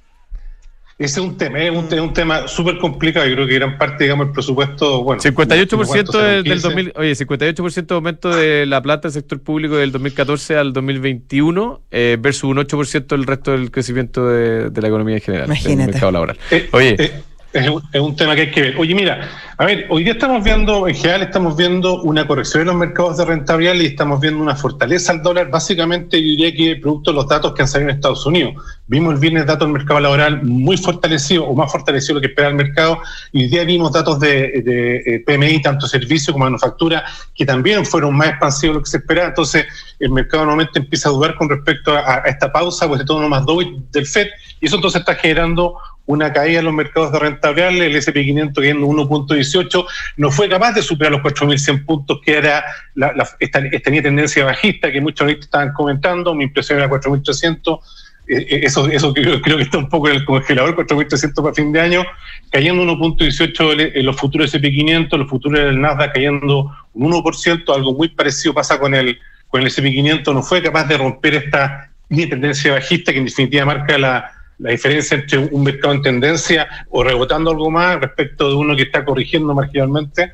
Ese 0.98 1.20
es 1.20 1.26
un 1.26 1.36
tema, 1.36 1.62
es 1.62 1.70
un, 1.70 1.84
es 1.92 2.00
un 2.00 2.14
tema 2.14 2.48
súper 2.48 2.78
complicado. 2.78 3.26
Yo 3.26 3.34
creo 3.34 3.46
que 3.46 3.54
gran 3.54 3.76
parte, 3.76 4.04
digamos, 4.04 4.28
el 4.28 4.32
presupuesto, 4.32 5.04
bueno. 5.04 5.20
58% 5.20 6.22
del, 6.22 6.44
del 6.44 6.60
2000, 6.62 6.92
oye, 6.96 7.12
58% 7.12 7.86
de 7.86 7.94
aumento 7.94 8.30
de 8.34 8.64
la 8.64 8.80
plata 8.80 9.08
del 9.08 9.12
sector 9.12 9.40
público 9.42 9.76
del 9.76 9.92
2014 9.92 10.56
al 10.56 10.72
2021 10.72 11.82
eh, 11.90 12.16
versus 12.18 12.44
un 12.44 12.56
8% 12.56 13.08
del 13.08 13.26
resto 13.26 13.52
del 13.52 13.70
crecimiento 13.70 14.26
de, 14.26 14.70
de 14.70 14.80
la 14.80 14.88
economía 14.88 15.16
en 15.16 15.20
general, 15.20 15.46
Imagínate. 15.48 15.76
del 15.76 15.86
mercado 15.92 16.12
laboral. 16.12 16.38
Eh, 16.50 16.68
Oye, 16.72 16.96
eh, 16.98 17.22
es, 17.56 17.68
un, 17.68 17.82
es 17.92 18.00
un 18.00 18.14
tema 18.14 18.34
que 18.34 18.42
hay 18.42 18.50
que 18.50 18.60
ver. 18.60 18.74
Oye, 18.78 18.94
mira, 18.94 19.28
a 19.58 19.64
ver, 19.64 19.86
hoy 19.88 20.04
día 20.04 20.12
estamos 20.12 20.44
viendo, 20.44 20.86
en 20.86 20.94
general 20.94 21.22
estamos 21.22 21.56
viendo 21.56 22.02
una 22.02 22.26
corrección 22.26 22.60
en 22.60 22.66
los 22.66 22.76
mercados 22.76 23.16
de 23.16 23.24
rentabilidad 23.24 23.74
y 23.74 23.86
estamos 23.86 24.20
viendo 24.20 24.42
una 24.42 24.54
fortaleza 24.54 25.12
al 25.12 25.22
dólar, 25.22 25.50
básicamente 25.50 26.20
yo 26.20 26.28
diría 26.28 26.54
que 26.54 26.76
producto 26.76 27.10
de 27.10 27.16
los 27.16 27.26
datos 27.26 27.54
que 27.54 27.62
han 27.62 27.68
salido 27.68 27.90
en 27.90 27.96
Estados 27.96 28.26
Unidos. 28.26 28.54
Vimos 28.86 29.14
el 29.14 29.20
viernes 29.20 29.46
datos 29.46 29.66
del 29.66 29.72
mercado 29.72 30.00
laboral 30.00 30.42
muy 30.42 30.76
fortalecido 30.76 31.44
o 31.44 31.54
más 31.54 31.72
fortalecido 31.72 32.14
de 32.14 32.14
lo 32.14 32.20
que 32.20 32.26
espera 32.32 32.48
el 32.48 32.54
mercado 32.54 32.98
y 33.32 33.44
hoy 33.44 33.48
día 33.48 33.64
vimos 33.64 33.92
datos 33.92 34.20
de, 34.20 35.02
eh, 35.06 35.22
PMI, 35.24 35.62
tanto 35.62 35.86
servicio 35.86 36.34
como 36.34 36.44
manufactura, 36.44 37.04
que 37.34 37.46
también 37.46 37.86
fueron 37.86 38.14
más 38.14 38.28
expansivos 38.28 38.74
de 38.74 38.78
lo 38.78 38.84
que 38.84 38.90
se 38.90 38.98
esperaba. 38.98 39.28
Entonces, 39.28 39.64
el 39.98 40.10
mercado 40.10 40.44
nuevamente 40.44 40.78
empieza 40.78 41.08
a 41.08 41.12
dudar 41.12 41.34
con 41.34 41.48
respecto 41.48 41.94
a, 41.94 42.22
esta 42.26 42.52
pausa, 42.52 42.86
pues 42.86 43.00
de 43.00 43.06
todo 43.06 43.26
más 43.26 43.46
doble 43.46 43.72
del 43.90 44.06
FED, 44.06 44.26
y 44.60 44.66
eso 44.66 44.76
entonces 44.76 45.00
está 45.00 45.14
generando 45.14 45.76
una 46.06 46.32
caída 46.32 46.60
en 46.60 46.64
los 46.64 46.74
mercados 46.74 47.12
de 47.12 47.18
rentabilidad, 47.18 47.70
el 47.70 47.96
SP500 47.96 48.54
cayendo 48.54 48.86
1.18, 48.86 49.86
no 50.16 50.30
fue 50.30 50.48
capaz 50.48 50.72
de 50.72 50.82
superar 50.82 51.12
los 51.12 51.20
4.100 51.20 51.84
puntos, 51.84 52.20
que 52.24 52.38
era 52.38 52.64
la, 52.94 53.12
la, 53.12 53.28
esta, 53.40 53.58
esta 53.58 53.90
tendencia 53.90 54.44
bajista 54.44 54.90
que 54.90 55.00
muchos 55.00 55.22
analistas 55.22 55.46
estaban 55.46 55.72
comentando, 55.72 56.34
mi 56.34 56.44
impresión 56.44 56.78
era 56.78 56.88
4.300, 56.88 57.80
eh, 58.28 58.60
eso, 58.62 58.88
eso 58.88 59.12
creo, 59.12 59.40
creo, 59.42 59.56
que 59.56 59.64
está 59.64 59.78
un 59.78 59.88
poco 59.88 60.08
en 60.08 60.16
el 60.16 60.24
congelador, 60.24 60.76
4.300 60.76 61.42
para 61.42 61.54
fin 61.54 61.72
de 61.72 61.80
año, 61.80 62.04
cayendo 62.50 62.84
1.18 62.84 63.92
en 63.94 64.06
los 64.06 64.16
futuros 64.16 64.54
SP500, 64.54 65.18
los 65.18 65.28
futuros 65.28 65.60
del 65.60 65.80
Nasdaq 65.80 66.14
cayendo 66.14 66.72
un 66.94 67.12
1%, 67.12 67.74
algo 67.74 67.94
muy 67.94 68.08
parecido 68.08 68.54
pasa 68.54 68.78
con 68.78 68.94
el, 68.94 69.18
con 69.48 69.60
el 69.60 69.68
SP500, 69.68 70.32
no 70.32 70.42
fue 70.42 70.62
capaz 70.62 70.84
de 70.84 70.98
romper 70.98 71.34
esta 71.34 71.90
tendencia 72.08 72.72
bajista 72.72 73.12
que 73.12 73.18
en 73.18 73.24
definitiva 73.24 73.64
marca 73.64 73.98
la 73.98 74.35
la 74.58 74.70
diferencia 74.70 75.16
entre 75.16 75.38
un 75.38 75.62
mercado 75.62 75.94
en 75.94 76.02
tendencia 76.02 76.66
o 76.90 77.04
rebotando 77.04 77.50
algo 77.50 77.70
más 77.70 78.00
respecto 78.00 78.48
de 78.48 78.54
uno 78.54 78.74
que 78.74 78.82
está 78.82 79.04
corrigiendo 79.04 79.54
marginalmente. 79.54 80.32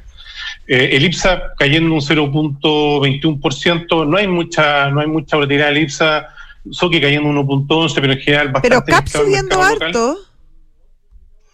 Eh, 0.66 0.90
el 0.92 1.04
IPSA 1.04 1.54
cayendo 1.58 1.94
un 1.94 2.00
0.21%, 2.00 4.08
no 4.08 4.16
hay 4.16 4.28
mucha 4.28 4.90
no 4.90 5.00
hay 5.00 5.06
mucha 5.08 5.36
volatilidad 5.36 5.68
del 5.68 5.78
IPSA, 5.78 6.28
Soki 6.70 7.00
cayendo 7.00 7.28
un 7.28 7.36
1.11, 7.36 7.94
pero 7.96 8.12
en 8.12 8.18
general 8.20 8.46
bastante... 8.52 8.68
Pero 8.68 8.84
CAP 8.84 9.08
subiendo 9.08 9.62
harto. 9.62 10.16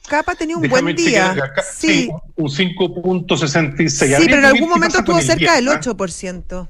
CAP 0.08 0.28
ha 0.28 0.34
tenido 0.34 0.58
un 0.58 0.62
Déjame 0.62 0.82
buen 0.82 0.96
día. 0.96 1.28
chequear, 1.30 1.52
Sí, 1.64 1.88
sí, 1.88 2.10
un 2.37 2.48
5.66. 2.48 3.88
sí 3.88 4.14
Habría 4.14 4.26
pero 4.26 4.38
en 4.38 4.44
algún 4.44 4.68
momento 4.68 4.98
estuvo 4.98 5.20
cerca 5.20 5.54
del 5.56 5.64
10, 5.66 5.76
¿ah? 5.76 5.80
8% 5.80 6.68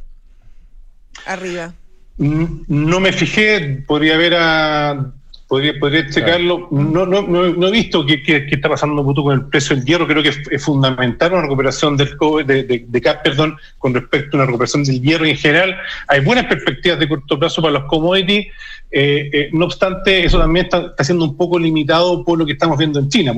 arriba. 1.26 1.75
No 2.19 3.00
me 3.00 3.12
fijé, 3.12 3.83
podría 3.87 4.14
haber 4.14 4.35
a. 4.37 5.12
Podría, 5.49 5.73
podría 5.81 6.07
checarlo. 6.11 6.69
No, 6.71 7.07
no, 7.07 7.23
no, 7.23 7.45
no 7.55 7.67
he 7.69 7.71
visto 7.71 8.05
qué, 8.05 8.23
qué- 8.23 8.45
qué 8.47 8.57
está 8.57 8.69
pasando 8.69 9.02
con 9.02 9.33
el 9.33 9.47
precio 9.47 9.75
del 9.75 9.85
hierro. 9.87 10.07
Creo 10.07 10.23
que 10.23 10.28
es, 10.28 10.62
fundamental 10.62 11.33
una 11.33 11.43
recuperación 11.43 11.97
del 11.97 12.17
co- 12.19 12.43
de, 12.45 12.64
de, 12.64 12.85
de 12.87 13.00
CAP, 13.00 13.23
perdón, 13.25 13.57
con 13.78 13.95
respecto 13.95 14.37
a 14.37 14.40
una 14.40 14.47
recuperación 14.47 14.85
del 14.85 15.00
hierro 15.00 15.25
en 15.25 15.37
general. 15.37 15.75
Hay 16.09 16.21
buenas 16.21 16.45
perspectivas 16.47 16.99
de 16.99 17.09
corto 17.09 17.38
plazo 17.38 17.62
para 17.62 17.73
los 17.73 17.85
commodities. 17.85 18.47
Eh, 18.90 19.28
eh, 19.35 19.49
no 19.52 19.67
obstante, 19.67 20.25
eso 20.25 20.38
también 20.38 20.64
está, 20.64 20.78
está 20.87 21.05
siendo 21.05 21.25
un 21.26 21.37
poco 21.37 21.59
limitado 21.59 22.25
por 22.25 22.38
lo 22.38 22.47
que 22.47 22.52
estamos 22.52 22.78
viendo 22.78 22.99
en 22.99 23.09
China. 23.11 23.33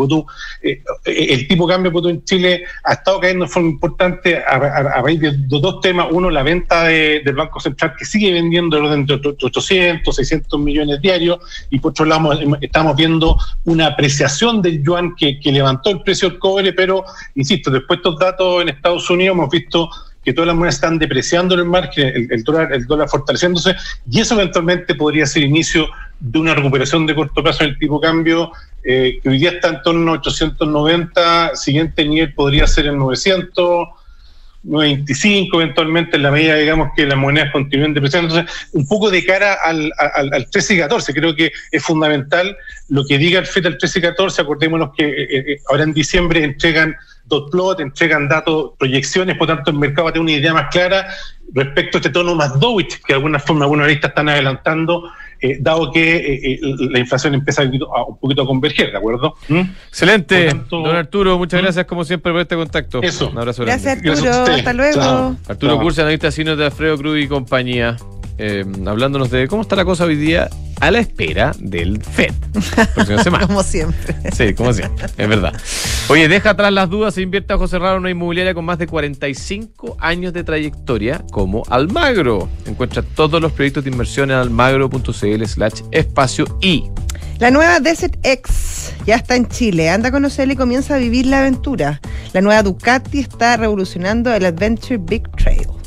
Eh, 0.63 0.81
eh, 1.05 1.27
el 1.31 1.49
tipo 1.49 1.67
de 1.67 1.75
cambio 1.75 2.09
en 2.09 2.25
Chile 2.25 2.63
ha 2.85 2.93
estado 2.93 3.19
cayendo 3.21 3.45
de 3.47 3.51
forma 3.51 3.69
importante 3.69 4.37
a, 4.39 4.57
a- 4.57 4.99
a 4.99 5.03
raíz 5.03 5.21
de 5.21 5.33
dos, 5.49 5.81
temas. 5.81 6.07
Uno, 6.11 6.31
la 6.31 6.43
venta 6.45 6.85
de- 6.85 7.21
del 7.25 7.35
Banco 7.35 7.59
Central 7.61 7.95
que 7.99 8.05
sigue 8.05 8.33
vendiendo 8.33 8.77
del 8.77 8.87
orden 8.87 9.07
de 9.07 9.15
800, 9.15 10.15
600 10.15 10.61
millones 10.61 11.01
diarios. 11.01 11.39
Y 11.71 11.79
por 11.81 11.95
hemos- 12.05 12.39
estamos 12.61 12.97
viendo 12.97 13.37
una 13.65 13.87
apreciación 13.89 14.63
del 14.63 14.83
yuan 14.83 15.15
que, 15.17 15.39
levantó 15.45 15.91
el 15.91 16.03
precio 16.03 16.31
del 16.31 16.39
cobre, 16.39 16.73
pero, 16.73 17.05
insisto, 17.35 17.71
después 17.71 17.99
de 17.99 18.09
estos 18.09 18.19
datos 18.19 18.63
en 18.63 18.69
Estados 18.69 19.09
Unidos 19.11 19.35
hemos 19.35 19.51
visto 19.51 19.91
que 20.25 20.33
todas 20.35 20.49
las 20.49 20.57
monedas 20.57 20.75
están 20.75 20.99
depreciando 20.99 21.55
en 21.55 21.61
el 21.61 21.67
margen, 21.67 22.29
el, 22.31 22.45
dólar, 22.45 22.73
el 22.73 22.87
dólar 22.87 23.09
fortaleciéndose, 23.09 23.75
y 24.11 24.21
eso 24.21 24.35
eventualmente 24.35 24.95
podría 24.95 25.27
ser 25.27 25.45
inicio 25.45 25.89
de 26.19 26.39
una 26.39 26.55
recuperación 26.55 27.07
de 27.07 27.15
corto 27.15 27.43
plazo 27.43 27.65
en 27.65 27.71
el 27.71 27.79
tipo 27.79 27.99
de 27.99 28.07
cambio, 28.07 28.53
eh, 28.85 29.19
que 29.23 29.29
hoy 29.29 29.39
día 29.39 29.53
está 29.53 29.69
en 29.69 29.83
torno 29.83 30.11
a 30.13 30.15
890, 30.19 31.57
siguiente 31.57 32.07
nivel 32.07 32.35
podría 32.35 32.67
ser 32.67 32.87
el 32.87 32.99
900, 32.99 33.89
925 34.63 35.61
eventualmente 35.61 36.17
en 36.17 36.23
la 36.23 36.31
medida, 36.31 36.55
digamos, 36.57 36.91
que 36.95 37.07
las 37.07 37.17
monedas 37.17 37.51
continúen 37.53 37.95
depreciando. 37.95 38.37
Entonces, 38.37 38.69
un 38.73 38.87
poco 38.87 39.11
de 39.11 39.25
cara 39.25 39.55
al, 39.55 39.93
al, 39.97 40.33
al 40.33 40.51
13 40.51 40.75
y 40.75 40.79
14, 40.79 41.15
creo 41.15 41.35
que 41.35 41.53
es 41.71 41.83
fundamental 41.83 42.57
lo 42.89 43.05
que 43.07 43.19
diga 43.19 43.39
el 43.39 43.47
FED 43.47 43.67
al 43.67 43.79
13 43.79 43.99
y 43.99 44.03
14, 44.03 44.43
acordémonos 44.43 44.91
que 44.97 45.05
eh, 45.05 45.53
eh, 45.53 45.61
ahora 45.69 45.85
en 45.85 45.95
diciembre 45.95 46.45
entregan 46.45 46.95
dot 47.25 47.51
plot, 47.51 47.81
entregan 47.81 48.29
datos, 48.29 48.73
proyecciones, 48.79 49.37
por 49.37 49.47
tanto 49.47 49.71
el 49.71 49.79
mercado 49.79 50.05
va 50.05 50.11
a 50.11 50.13
tener 50.13 50.25
una 50.25 50.33
idea 50.33 50.53
más 50.53 50.69
clara 50.71 51.07
respecto 51.55 51.97
a 51.97 52.01
este 52.01 52.11
tono 52.11 52.35
más 52.35 52.59
dovish 52.59 53.01
que 53.01 53.13
de 53.13 53.15
alguna 53.15 53.39
forma 53.39 53.65
algunos 53.65 53.85
analistas 53.85 54.11
están 54.11 54.29
adelantando, 54.29 55.11
eh, 55.41 55.57
dado 55.61 55.91
que 55.93 56.17
eh, 56.17 56.41
eh, 56.55 56.59
la 56.91 56.99
inflación 56.99 57.35
empieza 57.35 57.63
a, 57.63 57.65
a 57.65 58.05
un 58.05 58.19
poquito 58.19 58.43
a 58.43 58.47
converger, 58.47 58.91
¿de 58.93 58.99
acuerdo? 58.99 59.35
¿Mm? 59.49 59.61
excelente. 59.89 60.47
tanto- 60.49 60.83
Don 60.83 60.95
Arturo, 60.97 61.39
muchas 61.39 61.61
¿Mm? 61.61 61.65
gracias 61.65 61.87
como 61.87 62.05
siempre 62.05 62.33
por 62.33 62.41
este 62.41 62.57
contacto. 62.57 63.03
Eso. 63.03 63.31
Un 63.31 63.39
abrazo. 63.39 63.65
Gracias 63.65 63.97
Arturo, 63.99 64.31
hasta 64.55 64.73
luego. 64.73 64.95
Chao. 65.01 65.37
Arturo 65.49 65.73
Chao. 65.75 65.83
Cursi, 65.83 66.01
analista 66.01 66.31
de 66.31 66.65
Alfredo 66.65 66.97
Cruz 66.99 67.21
y 67.23 67.29
compañía, 67.29 67.97
eh, 68.43 68.65
hablándonos 68.87 69.31
de 69.31 69.49
cómo 69.49 69.61
está 69.61 69.77
la 69.77 69.85
cosa 69.85 70.05
hoy 70.05 70.17
día 70.17 70.49
a 70.81 70.91
la 70.91 70.99
espera 70.99 71.53
del 71.59 72.03
FED. 72.03 72.33
Semana. 73.23 73.47
Como 73.47 73.63
siempre. 73.63 74.17
Sí, 74.33 74.55
como 74.55 74.73
siempre, 74.73 75.07
es 75.17 75.29
verdad. 75.29 75.53
Oye, 76.09 76.27
deja 76.27 76.51
atrás 76.51 76.73
las 76.73 76.89
dudas 76.89 77.19
e 77.19 77.23
invierte 77.23 77.53
a 77.53 77.59
José 77.59 77.79
Raro 77.79 77.97
en 77.97 78.01
una 78.01 78.11
inmobiliaria 78.11 78.55
con 78.55 78.65
más 78.65 78.79
de 78.79 78.87
45 78.87 79.99
años 80.01 80.33
de 80.33 80.43
trayectoria 80.43 81.23
como 81.31 81.65
Almagro. 81.69 82.49
Encuentra 82.65 83.03
todos 83.03 83.43
los 83.43 83.53
proyectos 83.53 83.85
de 83.85 83.91
inversión 83.91 84.31
en 84.31 84.39
almagro.cl 84.39 85.45
slash 85.47 85.83
espacio 85.91 86.59
y. 86.63 86.85
La 87.39 87.51
nueva 87.51 87.81
Desert 87.81 88.17
X 88.23 88.93
ya 89.07 89.17
está 89.17 89.37
en 89.37 89.49
Chile. 89.49 89.91
Anda 89.91 90.09
a 90.09 90.13
conocerla 90.13 90.55
y 90.55 90.57
comienza 90.57 90.95
a 90.95 90.99
vivir 90.99 91.27
la 91.27 91.41
aventura. 91.41 92.01
La 92.33 92.41
nueva 92.41 92.63
Ducati 92.63 93.21
está 93.21 93.57
revolucionando 93.57 94.33
el 94.33 94.47
Adventure 94.47 94.99
Big 94.99 95.31
Trail. 95.37 95.80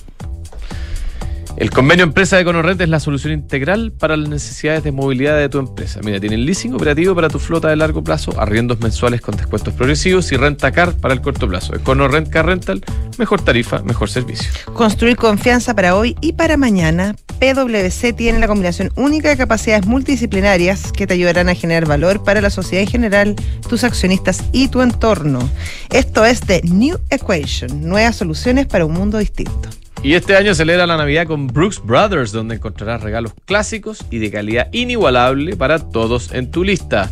El 1.55 1.69
convenio 1.69 2.03
empresa 2.03 2.35
de 2.35 2.45
Conorrent 2.45 2.81
es 2.81 2.89
la 2.89 2.99
solución 2.99 3.31
integral 3.31 3.91
para 3.91 4.17
las 4.17 4.27
necesidades 4.27 4.83
de 4.83 4.91
movilidad 4.91 5.37
de 5.37 5.49
tu 5.49 5.59
empresa. 5.59 5.99
Mira, 6.03 6.19
tienen 6.19 6.45
leasing 6.45 6.73
operativo 6.73 7.13
para 7.13 7.29
tu 7.29 7.37
flota 7.37 7.69
de 7.69 7.75
largo 7.75 8.03
plazo, 8.03 8.33
arriendos 8.41 8.79
mensuales 8.79 9.21
con 9.21 9.37
descuentos 9.37 9.71
progresivos 9.75 10.31
y 10.31 10.37
renta 10.37 10.71
car 10.71 10.95
para 10.95 11.13
el 11.13 11.21
corto 11.21 11.47
plazo. 11.47 11.73
Conorrent 11.83 12.29
Car 12.29 12.47
Rental, 12.47 12.83
mejor 13.19 13.41
tarifa, 13.41 13.83
mejor 13.83 14.09
servicio. 14.09 14.49
Construir 14.73 15.15
confianza 15.15 15.75
para 15.75 15.95
hoy 15.95 16.17
y 16.21 16.33
para 16.33 16.57
mañana. 16.57 17.15
PwC 17.39 18.13
tiene 18.13 18.39
la 18.39 18.47
combinación 18.47 18.91
única 18.95 19.29
de 19.29 19.37
capacidades 19.37 19.85
multidisciplinarias 19.85 20.91
que 20.91 21.05
te 21.05 21.13
ayudarán 21.13 21.49
a 21.49 21.55
generar 21.55 21.85
valor 21.85 22.23
para 22.23 22.41
la 22.41 22.49
sociedad 22.49 22.83
en 22.83 22.89
general, 22.89 23.35
tus 23.69 23.83
accionistas 23.83 24.43
y 24.53 24.69
tu 24.69 24.81
entorno. 24.81 25.47
Esto 25.91 26.25
es 26.25 26.39
The 26.41 26.61
New 26.63 26.97
Equation, 27.11 27.87
nuevas 27.87 28.15
soluciones 28.15 28.65
para 28.65 28.85
un 28.85 28.93
mundo 28.93 29.19
distinto. 29.19 29.69
Y 30.03 30.15
este 30.15 30.35
año 30.35 30.53
celebra 30.53 30.85
la 30.85 30.97
Navidad 30.97 31.27
con 31.27 31.47
Brooks 31.47 31.81
Brothers, 31.81 32.33
donde 32.33 32.55
encontrarás 32.55 33.01
regalos 33.01 33.31
clásicos 33.45 34.05
y 34.11 34.19
de 34.19 34.29
calidad 34.29 34.67
inigualable 34.73 35.55
para 35.55 35.79
todos 35.79 36.33
en 36.33 36.51
tu 36.51 36.65
lista. 36.65 37.09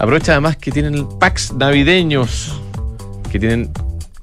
Aprovecha 0.00 0.32
además 0.32 0.56
que 0.56 0.72
tienen 0.72 1.08
packs 1.20 1.52
navideños, 1.52 2.60
que 3.30 3.38
tienen 3.38 3.70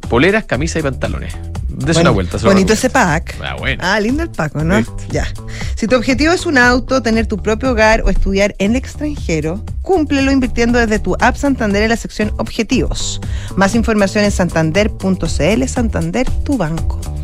poleras, 0.10 0.44
camisas 0.44 0.82
y 0.82 0.84
pantalones. 0.84 1.34
Des 1.70 1.96
una 1.96 2.10
vuelta. 2.10 2.38
Bonito 2.40 2.74
ese 2.74 2.90
pack. 2.90 3.38
Ah, 3.42 3.56
bueno. 3.58 3.82
Ah, 3.86 3.98
lindo 4.02 4.24
el 4.24 4.30
Paco, 4.30 4.64
¿no? 4.64 4.78
Ya. 5.10 5.28
Si 5.76 5.88
tu 5.88 5.96
objetivo 5.96 6.34
es 6.34 6.46
un 6.46 6.58
auto, 6.58 7.02
tener 7.02 7.28
tu 7.28 7.38
propio 7.38 7.72
hogar 7.72 8.02
o 8.02 8.10
estudiar 8.10 8.56
en 8.60 8.72
el 8.72 8.78
extranjero, 8.78 9.64
cúmplelo 9.82 10.32
invirtiendo 10.32 10.80
desde 10.80 11.00
tu 11.00 11.16
app 11.22 11.38
Santander 11.38 11.84
en 11.84 11.90
la 11.90 11.98
sección 11.98 12.34
Objetivos. 12.38 13.22
Más 13.56 13.74
información 13.74 14.26
en 14.26 14.32
santander.cl, 14.32 15.68
Santander, 15.68 16.30
tu 16.44 16.58
banco. 16.58 17.15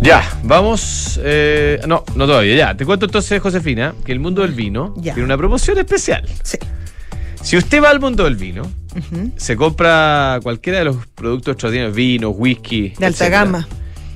Ya, 0.00 0.22
vamos. 0.44 1.20
eh, 1.22 1.78
no, 1.86 2.04
no 2.14 2.26
todavía. 2.26 2.56
Ya, 2.56 2.76
te 2.76 2.84
cuento 2.86 3.06
entonces, 3.06 3.40
Josefina, 3.40 3.94
que 4.04 4.12
el 4.12 4.20
mundo 4.20 4.42
del 4.42 4.52
vino 4.52 4.94
Ya. 4.96 5.12
tiene 5.14 5.24
una 5.26 5.36
promoción 5.36 5.78
especial. 5.78 6.26
Sí. 6.42 6.58
Si 7.42 7.56
usted 7.56 7.82
va 7.82 7.90
al 7.90 8.00
mundo 8.00 8.24
del 8.24 8.36
vino, 8.36 8.62
se 9.36 9.56
compra 9.56 10.40
cualquiera 10.42 10.78
de 10.80 10.84
los 10.86 10.96
productos 11.14 11.52
extraordinarios, 11.52 11.94
vino, 11.94 12.30
whisky. 12.30 12.90
De 12.98 13.06
alta 13.06 13.24
etcétera, 13.26 13.44
gama. 13.44 13.68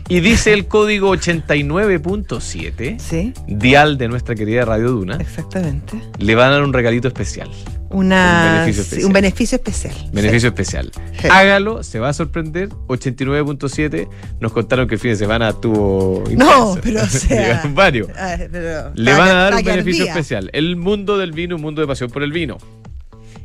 Y 0.08 0.20
dice 0.20 0.52
el 0.52 0.66
código 0.66 1.14
89.7, 1.16 2.98
Sí, 2.98 3.32
dial 3.46 3.96
de 3.96 4.08
nuestra 4.08 4.34
querida 4.34 4.66
Radio 4.66 4.90
Duna, 4.90 5.16
exactamente. 5.16 5.98
le 6.18 6.34
van 6.34 6.48
a 6.48 6.52
dar 6.54 6.62
un 6.62 6.74
regalito 6.74 7.08
especial. 7.08 7.48
Una, 7.94 8.42
Un 8.46 8.52
beneficio 8.64 8.82
especial. 8.82 9.06
un 9.06 9.12
beneficio 9.12 9.56
especial. 9.56 9.94
Beneficio 10.12 10.48
especial. 10.48 10.90
Sí. 11.20 11.28
Hágalo, 11.30 11.82
se 11.84 11.98
va 12.00 12.08
a 12.08 12.12
sorprender. 12.12 12.68
89.7. 12.88 14.08
Nos 14.40 14.52
contaron 14.52 14.88
que 14.88 14.94
el 14.96 15.00
fin 15.00 15.12
de 15.12 15.16
semana 15.16 15.52
tuvo. 15.52 16.24
No, 16.36 16.76
pero 16.82 17.02
o 17.02 17.06
sea. 17.08 17.62
Varios. 17.72 18.08
Pero 18.50 18.90
Le 18.94 19.12
van 19.12 19.28
a 19.28 19.34
dar 19.34 19.54
un 19.54 19.62
beneficio 19.64 20.04
especial. 20.06 20.50
El 20.52 20.76
mundo 20.76 21.18
del 21.18 21.32
vino, 21.32 21.56
un 21.56 21.62
mundo 21.62 21.80
de 21.80 21.86
pasión 21.86 22.10
por 22.10 22.22
el 22.22 22.32
vino. 22.32 22.58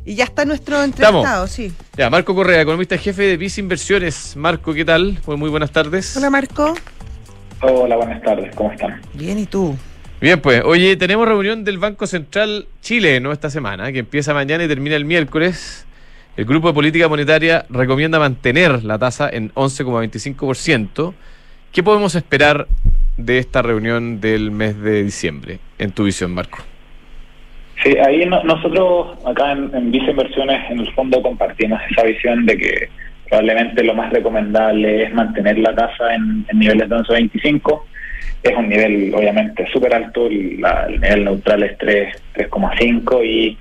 Y 0.04 0.14
ya 0.14 0.24
está 0.24 0.44
nuestro 0.44 0.82
entrevistado, 0.82 1.46
sí. 1.46 1.72
Ya, 1.96 2.10
Marco 2.10 2.34
Correa, 2.34 2.60
economista 2.62 2.96
jefe 2.98 3.22
de 3.22 3.36
Vice 3.36 3.60
Inversiones. 3.60 4.34
Marco, 4.34 4.72
¿qué 4.74 4.84
tal? 4.84 5.18
Muy, 5.26 5.36
muy 5.36 5.50
buenas 5.50 5.70
tardes. 5.70 6.16
Hola 6.16 6.30
Marco. 6.30 6.74
Hola, 7.62 7.96
buenas 7.96 8.22
tardes, 8.22 8.54
¿cómo 8.56 8.72
están? 8.72 9.00
Bien, 9.14 9.38
¿y 9.38 9.46
tú? 9.46 9.76
Bien, 10.20 10.40
pues, 10.40 10.62
oye, 10.64 10.96
tenemos 10.96 11.26
reunión 11.26 11.64
del 11.64 11.78
Banco 11.78 12.06
Central 12.06 12.66
Chile, 12.82 13.20
¿no? 13.20 13.32
Esta 13.32 13.48
semana, 13.48 13.90
que 13.90 14.00
empieza 14.00 14.34
mañana 14.34 14.64
y 14.64 14.68
termina 14.68 14.96
el 14.96 15.04
miércoles. 15.06 15.86
El 16.36 16.44
Grupo 16.44 16.68
de 16.68 16.74
Política 16.74 17.08
Monetaria 17.08 17.64
recomienda 17.70 18.18
mantener 18.18 18.84
la 18.84 18.98
tasa 18.98 19.30
en 19.32 19.50
11,25%. 19.54 21.14
¿Qué 21.72 21.82
podemos 21.82 22.14
esperar 22.14 22.66
de 23.16 23.38
esta 23.38 23.62
reunión 23.62 24.20
del 24.20 24.50
mes 24.50 24.78
de 24.80 25.02
diciembre, 25.04 25.58
en 25.78 25.92
tu 25.92 26.04
visión, 26.04 26.32
Marco? 26.32 26.58
Sí, 27.82 27.96
ahí 27.96 28.26
no- 28.26 28.42
nosotros 28.44 29.16
acá 29.26 29.52
en, 29.52 29.74
en 29.74 29.90
Visa 29.90 30.10
Inversiones 30.10 30.70
en 30.70 30.80
el 30.80 30.92
fondo 30.92 31.22
compartimos 31.22 31.80
esa 31.90 32.02
visión 32.04 32.44
de 32.44 32.58
que 32.58 32.88
probablemente 33.28 33.82
lo 33.84 33.94
más 33.94 34.12
recomendable 34.12 35.04
es 35.04 35.14
mantener 35.14 35.58
la 35.58 35.74
tasa 35.74 36.14
en, 36.14 36.44
en 36.48 36.58
niveles 36.58 36.88
de 36.90 36.96
11.25. 36.96 37.82
Es 38.42 38.56
un 38.56 38.68
nivel 38.68 39.12
obviamente 39.14 39.66
súper 39.72 39.94
alto, 39.94 40.26
el, 40.26 40.60
nivel 41.00 41.24
neutral 41.24 41.62
es 41.62 41.78
3, 41.78 42.22
3,5 42.34 43.24
y, 43.24 43.58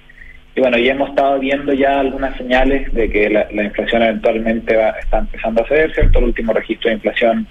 y 0.56 0.60
bueno, 0.62 0.78
ya 0.78 0.92
hemos 0.94 1.10
estado 1.10 1.40
viendo 1.40 1.74
ya 1.74 2.00
algunas 2.00 2.38
señales 2.38 2.92
de 2.94 3.10
que 3.10 3.30
la, 3.30 3.48
la 3.52 3.64
inflación 3.64 4.04
eventualmente 4.04 4.76
va, 4.76 4.92
está 4.92 5.20
empezando 5.20 5.62
a 5.62 5.68
ceder, 5.68 5.94
¿cierto? 5.94 6.20
El 6.20 6.26
último 6.26 6.54
registro 6.54 6.90
de 6.90 6.96
inflación 6.96 7.48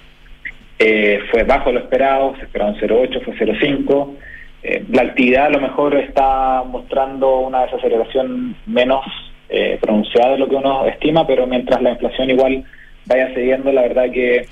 eh, 0.81 1.19
fue 1.29 1.43
bajo 1.43 1.73
lo 1.73 1.79
esperado, 1.79 2.35
se 2.37 2.43
esperaba 2.43 2.71
un 2.71 2.77
0,8, 2.77 3.21
fue 3.23 3.35
0,5. 3.35 4.15
Eh, 4.63 4.85
la 4.89 5.03
actividad 5.03 5.47
a 5.47 5.49
lo 5.49 5.59
mejor 5.59 5.95
está 5.95 6.63
mostrando 6.63 7.39
una 7.39 7.63
desaceleración 7.63 8.55
menos 8.65 9.05
eh, 9.49 9.77
pronunciada 9.81 10.31
de 10.31 10.37
lo 10.37 10.47
que 10.47 10.55
uno 10.55 10.85
estima, 10.85 11.27
pero 11.27 11.47
mientras 11.47 11.81
la 11.81 11.91
inflación 11.91 12.29
igual 12.29 12.63
vaya 13.05 13.33
cediendo, 13.33 13.71
la 13.73 13.81
verdad 13.81 14.11
que 14.11 14.45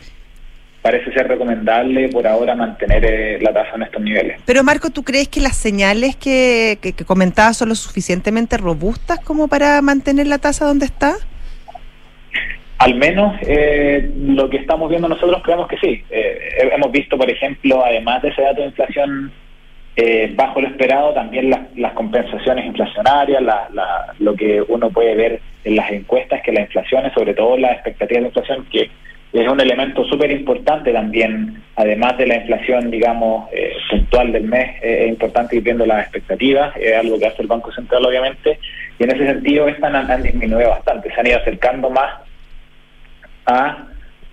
parece 0.82 1.12
ser 1.12 1.28
recomendable 1.28 2.08
por 2.10 2.26
ahora 2.28 2.56
mantener 2.56 3.04
eh, 3.06 3.40
la 3.42 3.52
tasa 3.54 3.76
en 3.76 3.84
estos 3.84 4.02
niveles. 4.02 4.40
Pero 4.46 4.64
Marco, 4.64 4.90
¿tú 4.90 5.04
crees 5.04 5.28
que 5.28 5.42
las 5.42 5.58
señales 5.58 6.16
que, 6.16 6.78
que, 6.82 6.94
que 6.94 7.04
comentabas 7.06 7.58
son 7.58 7.70
lo 7.70 7.76
suficientemente 7.76 8.58
robustas 8.58 9.20
como 9.20 9.48
para 9.48 9.82
mantener 9.82 10.28
la 10.28 10.38
tasa 10.38 10.66
donde 10.66 10.86
está? 10.86 11.16
Al 12.80 12.94
menos 12.96 13.36
eh, 13.42 14.12
lo 14.16 14.50
que 14.50 14.58
estamos 14.58 14.90
viendo 14.90 15.10
nosotros 15.10 15.42
creemos 15.44 15.68
que 15.68 15.78
sí. 15.78 16.04
Eh, 16.12 16.40
he- 16.62 16.76
hemos 16.76 16.92
visto, 16.92 17.18
por 17.18 17.30
ejemplo, 17.30 17.84
además 17.84 18.22
de 18.22 18.30
ese 18.30 18.42
dato 18.44 18.62
de 18.62 18.68
inflación 18.68 19.32
eh, 19.96 20.32
bajo 20.36 20.62
lo 20.62 20.68
esperado, 20.68 21.12
también 21.16 21.50
las, 21.50 21.62
las 21.76 21.94
compensaciones 21.94 22.66
inflacionarias, 22.68 23.42
la- 23.42 23.68
la- 23.74 24.14
lo 24.20 24.36
que 24.36 24.62
uno 24.68 24.92
puede 24.92 25.16
ver 25.16 25.42
en 25.64 25.76
las 25.76 25.90
encuestas, 25.92 26.42
que 26.44 26.52
la 26.52 26.62
inflación, 26.62 27.08
y 27.08 27.10
sobre 27.16 27.34
todo 27.34 27.58
las 27.58 27.72
expectativas 27.74 28.22
de 28.22 28.28
inflación, 28.28 28.68
que 28.72 28.92
es 29.42 29.48
un 29.48 29.60
elemento 29.60 30.04
súper 30.06 30.32
importante 30.32 30.92
también, 30.92 31.62
además 31.76 32.18
de 32.18 32.28
la 32.28 32.36
inflación, 32.38 32.90
digamos, 32.90 33.50
eh, 33.52 33.74
puntual 33.90 34.32
del 34.32 34.44
mes, 34.44 34.82
eh, 34.82 35.04
es 35.04 35.10
importante 35.10 35.56
ir 35.56 35.64
viendo 35.64 35.86
las 35.86 36.04
expectativas, 36.04 36.76
es 36.78 36.96
algo 36.96 37.20
que 37.20 37.28
hace 37.28 37.42
el 37.42 37.48
Banco 37.48 37.72
Central, 37.72 38.06
obviamente, 38.06 38.60
y 39.00 39.04
en 39.04 39.12
ese 39.12 39.26
sentido 39.26 39.68
estas 39.68 39.94
han, 39.94 40.24
disminuido 40.24 40.70
bastante, 40.70 41.14
se 41.14 41.20
han 41.20 41.28
ido 41.28 41.38
acercando 41.38 41.90
más 41.90 42.22
a 43.46 43.88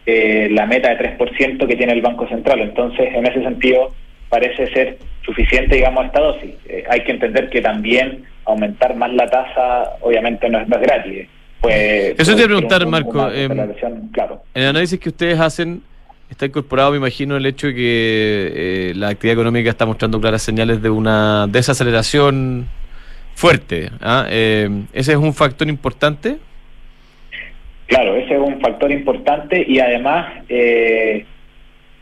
eh, 0.06 0.48
la 0.50 0.66
meta 0.66 0.94
de 0.94 1.18
3% 1.18 1.66
que 1.66 1.76
tiene 1.76 1.92
el 1.92 2.02
Banco 2.02 2.28
Central. 2.28 2.60
Entonces, 2.60 3.14
en 3.14 3.26
ese 3.26 3.42
sentido, 3.42 3.92
parece 4.28 4.66
ser 4.72 4.98
suficiente, 5.24 5.76
digamos, 5.76 6.06
esta 6.06 6.20
dosis. 6.20 6.54
Eh, 6.68 6.84
hay 6.88 7.00
que 7.00 7.12
entender 7.12 7.48
que 7.48 7.60
también 7.60 8.24
aumentar 8.44 8.94
más 8.96 9.12
la 9.12 9.26
tasa, 9.26 9.96
obviamente, 10.00 10.48
no 10.48 10.58
es, 10.58 10.70
es 10.70 10.80
gratis. 10.80 11.28
Pues, 11.60 12.14
Eso 12.16 12.16
te 12.16 12.20
iba 12.20 12.22
a 12.22 12.24
puede 12.24 12.38
ser 12.38 12.46
preguntar, 12.48 12.80
un- 12.82 12.86
un- 12.86 12.90
Marco, 12.90 13.30
em, 13.32 14.08
claro. 14.12 14.42
En 14.54 14.62
el 14.62 14.68
análisis 14.68 14.98
que 15.00 15.08
ustedes 15.08 15.40
hacen, 15.40 15.82
está 16.30 16.46
incorporado, 16.46 16.90
me 16.90 16.98
imagino, 16.98 17.36
el 17.36 17.46
hecho 17.46 17.68
de 17.68 17.74
que 17.74 18.52
eh, 18.54 18.92
la 18.96 19.08
actividad 19.08 19.34
económica 19.34 19.70
está 19.70 19.86
mostrando 19.86 20.20
claras 20.20 20.42
señales 20.42 20.82
de 20.82 20.90
una 20.90 21.46
desaceleración 21.48 22.66
fuerte. 23.34 23.90
¿ah? 24.02 24.26
Eh, 24.28 24.68
¿Ese 24.92 25.12
es 25.12 25.18
un 25.18 25.32
factor 25.34 25.68
importante? 25.68 26.36
Claro, 27.86 28.16
ese 28.16 28.34
es 28.34 28.40
un 28.40 28.60
factor 28.60 28.90
importante 28.90 29.64
y 29.66 29.78
además 29.78 30.42
eh, 30.48 31.26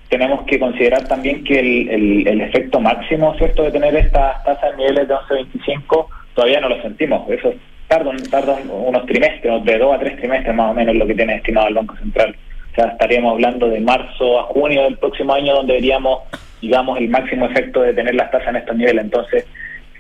tenemos 0.09 0.45
que 0.47 0.59
considerar 0.59 1.07
también 1.09 1.43
que 1.45 1.59
el, 1.59 1.89
el- 1.89 2.29
el 2.29 2.41
efecto 2.43 2.81
máximo, 2.81 3.35
¿cierto?, 3.39 3.63
de 3.65 3.73
tener 3.73 3.95
estas 3.97 4.43
tasas 4.45 4.71
en 4.73 4.77
niveles 4.79 5.09
de 5.09 5.15
11.25 5.15 6.07
todavía 6.35 6.61
no 6.61 6.69
lo 6.69 6.81
sentimos. 6.83 7.29
Eso 7.31 7.53
tarda, 7.93 8.13
tarda 8.31 8.57
unos 8.71 9.07
trimestres, 9.07 9.65
de 9.65 9.79
dos 9.79 9.95
a 9.95 9.99
tres 9.99 10.17
trimestres 10.17 10.55
más 10.55 10.71
o 10.71 10.75
menos 10.75 10.95
lo 10.95 11.07
que 11.07 11.15
tiene 11.15 11.37
estimado 11.37 11.69
el 11.69 11.75
Banco 11.75 11.97
Central. 11.97 12.35
O 12.73 12.75
sea, 12.75 12.87
estaríamos 12.87 13.33
hablando 13.33 13.69
de 13.69 13.81
marzo 13.81 14.41
a 14.41 14.45
junio 14.45 14.85
del 14.85 14.97
próximo 14.97 15.35
año 15.35 15.55
donde 15.55 15.75
veríamos, 15.75 16.21
digamos, 16.63 16.99
el 16.99 17.09
máximo 17.11 17.47
efecto 17.47 17.83
de 17.83 17.93
tener 17.93 18.15
las 18.15 18.31
tasas 18.31 18.49
en 18.49 18.57
estos 18.57 18.77
niveles. 18.77 19.05
Entonces, 19.05 19.47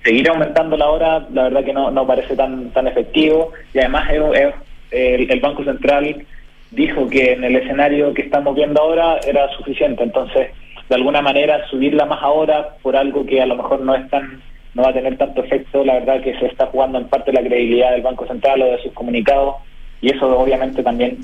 seguir 0.05 0.29
aumentando 0.31 0.77
la 0.77 0.89
hora, 0.89 1.27
la 1.33 1.45
verdad 1.45 1.65
que 1.65 1.73
no, 1.75 1.91
no 1.91 2.07
parece 2.07 2.35
tan 2.35 2.71
tan 2.71 2.87
efectivo 2.87 3.53
y 3.75 3.79
además 3.79 4.11
es, 4.11 4.23
es- 4.41 4.55
el, 4.91 5.31
el 5.31 5.41
Banco 5.41 5.65
Central 5.65 6.25
dijo 6.71 7.09
que 7.09 7.33
en 7.33 7.45
el 7.45 7.57
escenario 7.57 8.13
que 8.15 8.23
estamos 8.23 8.55
viendo 8.55 8.81
ahora 8.83 9.19
era 9.27 9.49
suficiente, 9.57 10.03
entonces 10.03 10.49
de 10.89 10.95
alguna 10.95 11.23
manera 11.23 11.67
subirla 11.69 12.05
más 12.05 12.23
ahora 12.23 12.71
por 12.83 12.97
algo 12.97 13.25
que 13.25 13.41
a 13.41 13.47
lo 13.47 13.57
mejor 13.57 13.81
no 13.81 13.95
es 13.95 14.09
tan 14.11 14.43
no 14.75 14.83
va 14.83 14.91
a 14.91 14.95
tener 14.95 15.17
tanto 15.19 15.45
efecto, 15.45 15.85
la 15.85 15.95
verdad 15.95 16.23
que 16.23 16.39
se 16.39 16.47
está 16.47 16.67
jugando 16.67 16.99
en 16.99 17.09
parte 17.09 17.33
la 17.33 17.43
credibilidad 17.43 17.93
del 17.93 18.03
Banco 18.03 18.27
Central 18.27 18.63
o 18.63 18.73
de 18.73 18.83
sus 18.83 18.93
comunicados 18.93 19.57
y 20.01 20.11
eso 20.11 20.39
obviamente 20.39 20.83
también 20.83 21.19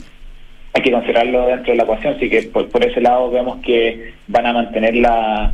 hay 0.75 0.83
que 0.83 0.93
considerarlo 0.93 1.47
dentro 1.47 1.73
de 1.73 1.77
la 1.77 1.83
ecuación, 1.85 2.15
así 2.15 2.29
que 2.29 2.43
por, 2.43 2.69
por 2.69 2.85
ese 2.85 3.01
lado 3.01 3.31
vemos 3.31 3.59
que 3.63 4.13
van 4.27 4.47
a 4.47 4.53
mantener 4.53 4.97
la, 4.97 5.53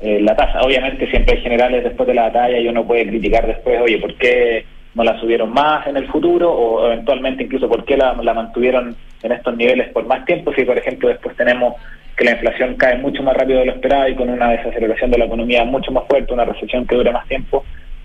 eh, 0.00 0.20
la 0.20 0.36
tasa. 0.36 0.62
Obviamente 0.62 1.10
siempre 1.10 1.36
hay 1.36 1.42
generales 1.42 1.84
después 1.84 2.06
de 2.06 2.14
la 2.14 2.22
batalla 2.22 2.58
y 2.58 2.68
uno 2.68 2.84
puede 2.84 3.06
criticar 3.06 3.46
después, 3.46 3.80
oye, 3.80 3.98
¿por 3.98 4.14
qué 4.14 4.64
no 4.94 5.04
la 5.04 5.18
subieron 5.18 5.52
más 5.52 5.86
en 5.86 5.96
el 5.96 6.06
futuro? 6.06 6.50
O 6.52 6.86
eventualmente 6.86 7.44
incluso 7.44 7.68
por 7.68 7.84
qué 7.84 7.96
la, 7.96 8.14
la 8.14 8.34
mantuvieron 8.34 8.96
en 9.22 9.32
estos 9.32 9.56
niveles 9.56 9.88
por 9.90 10.06
más 10.06 10.24
tiempo, 10.24 10.52
si 10.54 10.64
por 10.64 10.78
ejemplo 10.78 11.08
después 11.08 11.36
tenemos 11.36 11.74
que 12.22 12.26
la 12.26 12.32
inflación 12.36 12.76
cae 12.76 12.98
mucho 12.98 13.20
más 13.24 13.36
rápido 13.36 13.58
de 13.58 13.66
lo 13.66 13.72
esperado 13.72 14.08
y 14.08 14.14
con 14.14 14.28
una 14.28 14.50
desaceleración 14.50 15.10
de 15.10 15.18
la 15.18 15.24
economía 15.24 15.64
mucho 15.64 15.90
más 15.90 16.04
fuerte, 16.06 16.32
una 16.32 16.44
recesión 16.44 16.86
que 16.86 16.94
dure 16.94 17.10
más 17.10 17.26
tiempo. 17.26 17.64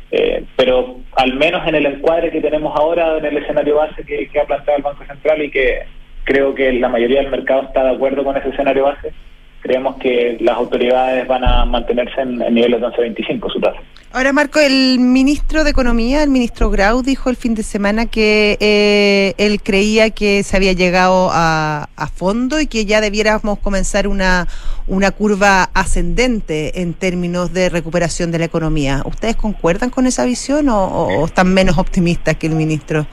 Eh, 0.10 0.44
pero 0.56 0.96
al 1.16 1.34
menos 1.36 1.68
en 1.68 1.76
el 1.76 1.86
encuadre 1.86 2.32
que 2.32 2.42
tenemos 2.42 2.74
ahora, 2.76 3.20
en 3.20 3.26
el 3.26 3.38
escenario 3.38 3.76
base 3.76 4.04
que, 4.04 4.28
que 4.28 4.40
ha 4.40 4.46
planteado 4.46 4.78
el 4.78 4.84
Banco 4.84 5.06
Central 5.06 5.44
y 5.44 5.52
que 5.52 5.84
creo 6.24 6.56
que 6.56 6.74
la 6.74 6.90
mayoría 6.90 7.22
del 7.22 7.30
mercado 7.30 7.64
está 7.64 7.84
de 7.84 7.92
acuerdo 7.92 8.24
con 8.24 8.36
ese 8.36 8.50
escenario 8.50 8.86
base, 8.86 9.14
creemos 9.62 9.98
que 9.98 10.38
las 10.40 10.58
autoridades 10.58 11.28
van 11.28 11.44
a 11.44 11.66
mantenerse 11.66 12.20
en, 12.20 12.42
en 12.42 12.56
niveles 12.56 12.82
de 12.82 12.88
11.25 12.88 13.52
su 13.52 13.60
tasa. 13.60 13.80
Ahora, 14.18 14.34
Marco, 14.34 14.60
el 14.60 14.98
ministro 14.98 15.64
de 15.64 15.70
Economía, 15.70 16.24
el 16.24 16.32
ministro 16.32 16.72
Grau, 16.72 17.04
dijo 17.04 17.30
el 17.30 17.36
fin 17.36 17.54
de 17.54 17.62
semana 17.62 18.08
que 18.08 18.58
eh, 18.60 19.36
él 19.38 19.62
creía 19.62 20.10
que 20.10 20.42
se 20.42 20.58
había 20.58 20.74
llegado 20.74 21.30
a, 21.32 21.88
a 21.96 22.08
fondo 22.08 22.60
y 22.60 22.66
que 22.66 22.86
ya 22.86 23.00
debiéramos 23.00 23.60
comenzar 23.60 24.08
una, 24.08 24.48
una 24.88 25.12
curva 25.12 25.70
ascendente 25.76 26.82
en 26.82 26.96
términos 26.96 27.54
de 27.54 27.70
recuperación 27.70 28.32
de 28.32 28.40
la 28.40 28.46
economía. 28.46 29.04
¿Ustedes 29.06 29.36
concuerdan 29.36 29.92
con 29.92 30.08
esa 30.08 30.26
visión 30.26 30.68
o, 30.68 31.24
están 31.24 31.54
menos 31.54 31.78
optimistas 31.78 32.38
que 32.38 32.48
el 32.48 32.56
ministro? 32.56 33.06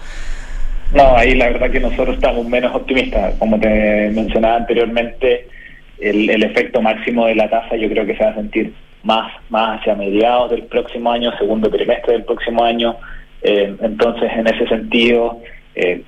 No, 0.95 1.19
ahí 1.19 1.35
la 1.35 1.51
verdad 1.51 1.71
que 1.71 1.81
nosotros 1.81 2.15
estamos 2.15 2.49
menos 2.49 2.75
optimistas. 2.75 3.35
Como 3.39 3.61
te 3.61 4.09
mencionaba 4.09 4.57
anteriormente, 4.57 5.49
el 6.01 6.43
efecto 6.43 6.81
máximo 6.81 7.27
de 7.27 7.35
la 7.35 7.51
tasa 7.51 7.77
yo 7.77 7.91
creo 7.91 8.07
que 8.07 8.17
se 8.17 8.25
va 8.25 8.31
a 8.31 8.35
sentir 8.37 8.73
más, 9.05 9.33
más 9.51 9.81
hacia 9.81 9.95
mediados 9.95 10.51
del 10.51 10.65
próximo 10.65 11.13
año, 11.13 11.37
segundo 11.39 11.71
trimestre 11.71 12.15
del 12.15 12.25
próximo 12.25 12.65
año. 12.65 12.97
Eh, 13.43 13.77
entonces, 13.83 14.31
en 14.35 14.47
ese 14.47 14.67
sentido, 14.67 15.41
eh, 15.75 16.03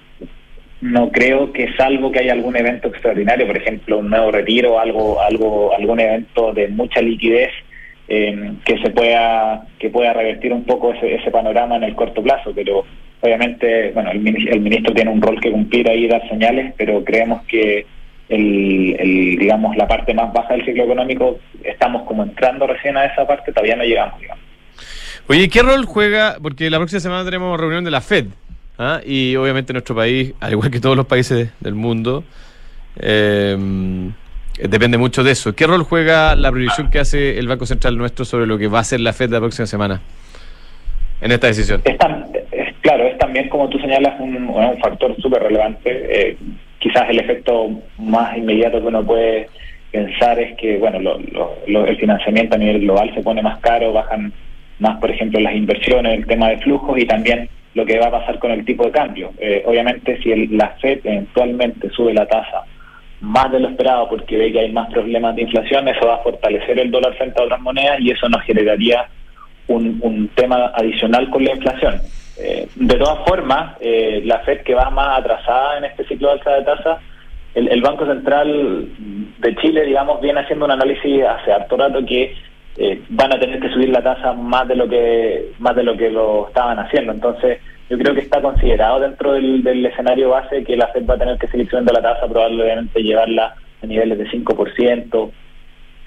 no 0.80 1.10
creo 1.10 1.52
que 1.52 1.72
salvo 1.76 2.10
que 2.10 2.20
haya 2.20 2.32
algún 2.32 2.56
evento 2.56 2.88
extraordinario, 2.88 3.46
por 3.46 3.56
ejemplo, 3.56 3.98
un 3.98 4.10
nuevo 4.10 4.30
retiro, 4.30 4.80
algo, 4.80 5.20
algo, 5.20 5.74
algún 5.74 6.00
evento 6.00 6.52
de 6.52 6.68
mucha 6.68 7.00
liquidez 7.00 7.50
eh, 8.08 8.52
que 8.64 8.78
se 8.78 8.90
pueda, 8.90 9.66
que 9.78 9.90
pueda 9.90 10.12
revertir 10.12 10.52
un 10.52 10.64
poco 10.64 10.92
ese, 10.92 11.14
ese 11.14 11.30
panorama 11.30 11.76
en 11.76 11.84
el 11.84 11.94
corto 11.94 12.22
plazo, 12.22 12.52
pero 12.54 12.84
obviamente, 13.20 13.90
bueno, 13.92 14.10
el, 14.10 14.48
el 14.48 14.60
ministro 14.60 14.94
tiene 14.94 15.10
un 15.10 15.20
rol 15.20 15.40
que 15.40 15.50
cumplir 15.50 15.88
ahí, 15.90 16.06
dar 16.06 16.26
señales, 16.28 16.72
pero 16.76 17.04
creemos 17.04 17.42
que 17.46 17.86
el, 18.28 18.96
el, 18.98 19.36
digamos, 19.38 19.76
la 19.76 19.86
parte 19.86 20.12
más 20.14 20.32
baja 20.32 20.54
del 20.54 20.64
ciclo 20.64 20.84
económico, 20.84 21.38
estamos 21.62 22.02
como 22.04 22.22
entrando 22.22 22.66
recién 22.66 22.96
a 22.96 23.04
esa 23.06 23.26
parte, 23.26 23.52
todavía 23.52 23.76
no 23.76 23.84
llegamos, 23.84 24.20
digamos. 24.20 24.44
Oye, 25.28 25.48
¿qué 25.48 25.62
rol 25.62 25.84
juega? 25.84 26.36
Porque 26.42 26.70
la 26.70 26.78
próxima 26.78 27.00
semana 27.00 27.24
tenemos 27.24 27.58
reunión 27.58 27.84
de 27.84 27.90
la 27.90 28.00
FED. 28.00 28.26
¿ah? 28.78 29.00
Y 29.04 29.34
obviamente 29.36 29.72
nuestro 29.72 29.94
país, 29.96 30.32
al 30.40 30.52
igual 30.52 30.70
que 30.70 30.80
todos 30.80 30.96
los 30.96 31.06
países 31.06 31.50
del 31.60 31.74
mundo, 31.74 32.22
eh, 32.98 33.56
depende 34.68 34.98
mucho 34.98 35.24
de 35.24 35.32
eso. 35.32 35.54
¿Qué 35.54 35.66
rol 35.66 35.82
juega 35.82 36.34
la 36.36 36.50
proyección 36.50 36.90
que 36.90 36.98
hace 36.98 37.38
el 37.38 37.48
Banco 37.48 37.66
Central 37.66 37.96
nuestro 37.98 38.24
sobre 38.24 38.46
lo 38.46 38.56
que 38.58 38.68
va 38.68 38.78
a 38.78 38.80
hacer 38.82 39.00
la 39.00 39.12
FED 39.12 39.30
la 39.30 39.40
próxima 39.40 39.66
semana 39.66 40.00
en 41.20 41.32
esta 41.32 41.46
decisión? 41.48 41.80
Es 41.84 41.98
tan- 41.98 42.26
es- 42.52 42.74
claro, 42.80 43.04
es 43.08 43.18
también, 43.18 43.48
como 43.48 43.68
tú 43.68 43.78
señalas, 43.78 44.20
un, 44.20 44.36
un 44.48 44.78
factor 44.78 45.14
súper 45.20 45.42
relevante. 45.42 45.90
Eh, 46.30 46.36
quizás 46.78 47.08
el 47.10 47.18
efecto 47.20 47.70
más 47.98 48.36
inmediato 48.36 48.80
que 48.80 48.86
uno 48.86 49.04
puede 49.04 49.48
pensar 49.90 50.38
es 50.38 50.56
que, 50.56 50.78
bueno, 50.78 50.98
lo- 51.00 51.18
lo- 51.32 51.54
lo- 51.66 51.86
el 51.86 51.96
financiamiento 51.96 52.56
a 52.56 52.58
nivel 52.58 52.80
global 52.80 53.12
se 53.14 53.22
pone 53.22 53.42
más 53.42 53.58
caro, 53.60 53.92
bajan 53.92 54.32
más, 54.78 54.98
por 54.98 55.10
ejemplo, 55.10 55.40
las 55.40 55.54
inversiones, 55.54 56.14
el 56.18 56.26
tema 56.26 56.50
de 56.50 56.58
flujos 56.58 56.98
y 56.98 57.06
también 57.06 57.48
lo 57.74 57.84
que 57.86 57.98
va 57.98 58.06
a 58.06 58.10
pasar 58.10 58.38
con 58.38 58.50
el 58.50 58.64
tipo 58.64 58.84
de 58.84 58.90
cambio. 58.90 59.32
Eh, 59.38 59.62
obviamente, 59.66 60.18
si 60.22 60.32
el- 60.32 60.56
la 60.56 60.68
FED 60.80 61.00
eventualmente 61.04 61.88
sube 61.90 62.12
la 62.12 62.26
tasa 62.26 62.64
más 63.20 63.50
de 63.50 63.60
lo 63.60 63.68
esperado 63.68 64.08
porque 64.10 64.36
ve 64.36 64.52
que 64.52 64.60
hay 64.60 64.72
más 64.72 64.90
problemas 64.90 65.34
de 65.36 65.42
inflación, 65.42 65.88
eso 65.88 66.06
va 66.06 66.16
a 66.16 66.22
fortalecer 66.22 66.78
el 66.78 66.90
dólar 66.90 67.14
frente 67.14 67.40
a 67.40 67.44
otras 67.44 67.60
monedas 67.60 67.98
y 68.00 68.10
eso 68.10 68.28
nos 68.28 68.42
generaría 68.42 69.06
un, 69.68 69.98
un 70.02 70.28
tema 70.28 70.70
adicional 70.74 71.28
con 71.30 71.42
la 71.44 71.52
inflación. 71.52 71.94
Eh, 72.38 72.68
de 72.74 72.96
todas 72.96 73.26
formas, 73.26 73.76
eh, 73.80 74.22
la 74.24 74.40
FED 74.40 74.62
que 74.62 74.74
va 74.74 74.90
más 74.90 75.20
atrasada 75.20 75.78
en 75.78 75.84
este 75.84 76.04
ciclo 76.04 76.28
de 76.28 76.34
alza 76.34 76.50
de 76.50 76.64
tasa, 76.64 77.00
el, 77.54 77.68
el 77.68 77.80
Banco 77.80 78.04
Central 78.04 78.88
de 79.38 79.56
Chile, 79.56 79.84
digamos, 79.84 80.20
viene 80.20 80.40
haciendo 80.40 80.66
un 80.66 80.72
análisis 80.72 81.24
hace 81.24 81.52
harto 81.52 81.76
rato 81.76 82.04
que 82.04 82.34
eh, 82.78 83.02
van 83.08 83.32
a 83.34 83.40
tener 83.40 83.58
que 83.58 83.70
subir 83.70 83.88
la 83.88 84.02
tasa 84.02 84.34
más 84.34 84.68
de 84.68 84.76
lo 84.76 84.86
que 84.86 85.52
más 85.58 85.74
de 85.74 85.82
lo 85.82 85.96
que 85.96 86.10
lo 86.10 86.48
estaban 86.48 86.78
haciendo. 86.78 87.12
Entonces, 87.12 87.60
yo 87.88 87.96
creo 87.96 88.14
que 88.14 88.20
está 88.20 88.42
considerado 88.42 89.00
dentro 89.00 89.32
del, 89.32 89.62
del 89.62 89.86
escenario 89.86 90.30
base 90.30 90.64
que 90.64 90.76
la 90.76 90.88
Fed 90.88 91.06
va 91.08 91.14
a 91.14 91.18
tener 91.18 91.38
que 91.38 91.46
seguir 91.46 91.68
subiendo 91.70 91.92
la 91.94 92.02
tasa, 92.02 92.28
probablemente 92.28 93.02
llevarla 93.02 93.54
a 93.82 93.86
niveles 93.86 94.18
de 94.18 94.28
5% 94.28 95.30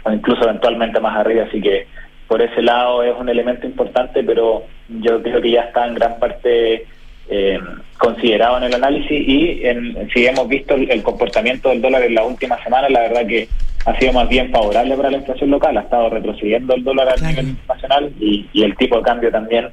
o 0.03 0.11
incluso 0.11 0.43
eventualmente 0.43 0.99
más 0.99 1.17
arriba. 1.17 1.45
Así 1.45 1.59
que 1.59 1.87
por 2.27 2.41
ese 2.41 2.61
lado 2.61 3.01
es 3.01 3.15
un 3.17 3.29
elemento 3.29 3.65
importante, 3.65 4.23
pero 4.23 4.65
yo 4.89 5.21
creo 5.21 5.41
que 5.41 5.52
ya 5.52 5.62
está 5.62 5.88
en 5.88 5.95
gran 5.95 6.19
parte 6.19 6.86
eh, 7.30 7.60
considerado 7.97 8.58
en 8.58 8.63
el 8.63 8.73
análisis 8.73 9.12
y 9.28 9.62
en, 9.65 10.10
si 10.13 10.25
hemos 10.25 10.47
visto 10.47 10.73
el, 10.75 10.89
el 10.89 11.04
comportamiento 11.04 11.69
del 11.69 11.82
dólar 11.82 12.04
en 12.04 12.15
la 12.15 12.23
última 12.23 12.62
semana, 12.63 12.89
la 12.89 13.02
verdad 13.02 13.28
que 13.28 13.47
ha 13.86 13.97
sido 13.99 14.13
más 14.13 14.28
bien 14.28 14.49
favorable 14.52 14.95
para 14.97 15.12
la 15.12 15.17
inflación 15.17 15.52
local, 15.52 15.78
ha 15.78 15.82
estado 15.82 16.10
retrocediendo 16.10 16.73
el 16.75 16.84
dólar 16.84 17.10
a 17.10 17.13
Claro. 17.13 17.30
nivel 17.41 17.56
nacional 17.67 18.12
y, 18.19 18.47
y 18.52 18.63
el 18.63 18.75
tipo 18.78 18.97
de 18.97 19.04
cambio 19.04 19.32
también. 19.32 19.69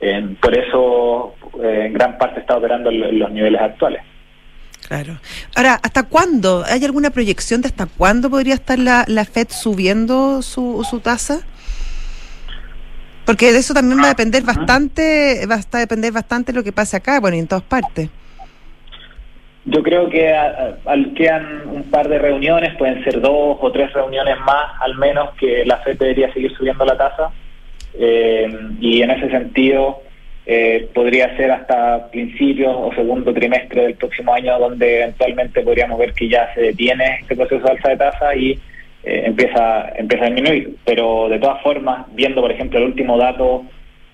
Eh, 0.00 0.36
por 0.42 0.54
eso, 0.56 1.34
eh, 1.62 1.84
en 1.86 1.92
gran 1.94 2.18
parte 2.18 2.40
está 2.40 2.56
operando 2.58 2.90
en 2.90 3.18
los 3.18 3.30
niveles 3.30 3.60
actuales. 3.60 4.02
Claro. 4.88 5.18
Ahora, 5.56 5.80
¿hasta 5.82 6.02
cuándo? 6.04 6.64
¿Hay 6.66 6.84
alguna 6.84 7.10
proyección 7.10 7.60
de 7.62 7.68
hasta 7.68 7.86
cuándo 7.86 8.30
podría 8.30 8.54
estar 8.54 8.78
la, 8.78 9.04
la 9.08 9.24
FED 9.24 9.48
subiendo 9.50 10.42
su, 10.42 10.86
su 10.88 11.00
tasa? 11.00 11.40
Porque 13.26 13.52
de 13.52 13.58
eso 13.58 13.74
también 13.74 13.98
va 13.98 14.04
a 14.06 14.08
depender 14.10 14.44
bastante, 14.44 15.46
va 15.50 15.56
a 15.56 15.78
depender 15.78 16.12
bastante 16.12 16.52
lo 16.52 16.62
que 16.62 16.72
pase 16.72 16.96
acá, 16.96 17.18
bueno, 17.20 17.36
y 17.36 17.40
en 17.40 17.48
todas 17.48 17.64
partes. 17.64 18.08
Yo 19.64 19.82
creo 19.82 20.08
que 20.08 20.32
a- 20.32 20.44
a- 20.86 20.92
al- 20.92 21.12
quedan 21.14 21.62
un 21.66 21.82
par 21.90 22.08
de 22.08 22.18
reuniones, 22.20 22.76
pueden 22.76 23.02
ser 23.02 23.20
dos 23.20 23.58
o 23.60 23.72
tres 23.72 23.92
reuniones 23.92 24.38
más, 24.38 24.80
al 24.80 24.94
menos 24.96 25.30
que 25.40 25.64
la 25.66 25.78
FED 25.78 25.98
debería 25.98 26.32
seguir 26.32 26.56
subiendo 26.56 26.84
la 26.84 26.96
tasa. 26.96 27.30
Eh, 27.98 28.46
y 28.80 29.02
en 29.02 29.10
ese 29.10 29.28
sentido, 29.28 30.02
eh, 30.46 30.88
podría 30.94 31.36
ser 31.36 31.50
hasta 31.50 32.08
principios 32.12 32.72
o 32.78 32.92
segundo 32.94 33.34
trimestre 33.34 33.82
del 33.82 33.94
próximo 33.94 34.32
año, 34.34 34.56
donde 34.60 35.00
eventualmente 35.02 35.62
podríamos 35.62 35.98
ver 35.98 36.12
que 36.12 36.28
ya 36.28 36.54
se 36.54 36.60
detiene 36.60 37.18
este 37.22 37.34
proceso 37.34 37.64
de 37.64 37.70
alza 37.72 37.88
de 37.88 37.96
tasa 37.96 38.36
y 38.36 38.56
eh, 39.06 39.22
empieza, 39.24 39.88
empieza 39.96 40.24
a 40.24 40.26
disminuir. 40.26 40.76
Pero 40.84 41.28
de 41.28 41.38
todas 41.38 41.62
formas, 41.62 42.06
viendo, 42.12 42.42
por 42.42 42.50
ejemplo, 42.50 42.78
el 42.78 42.86
último 42.86 43.16
dato 43.16 43.64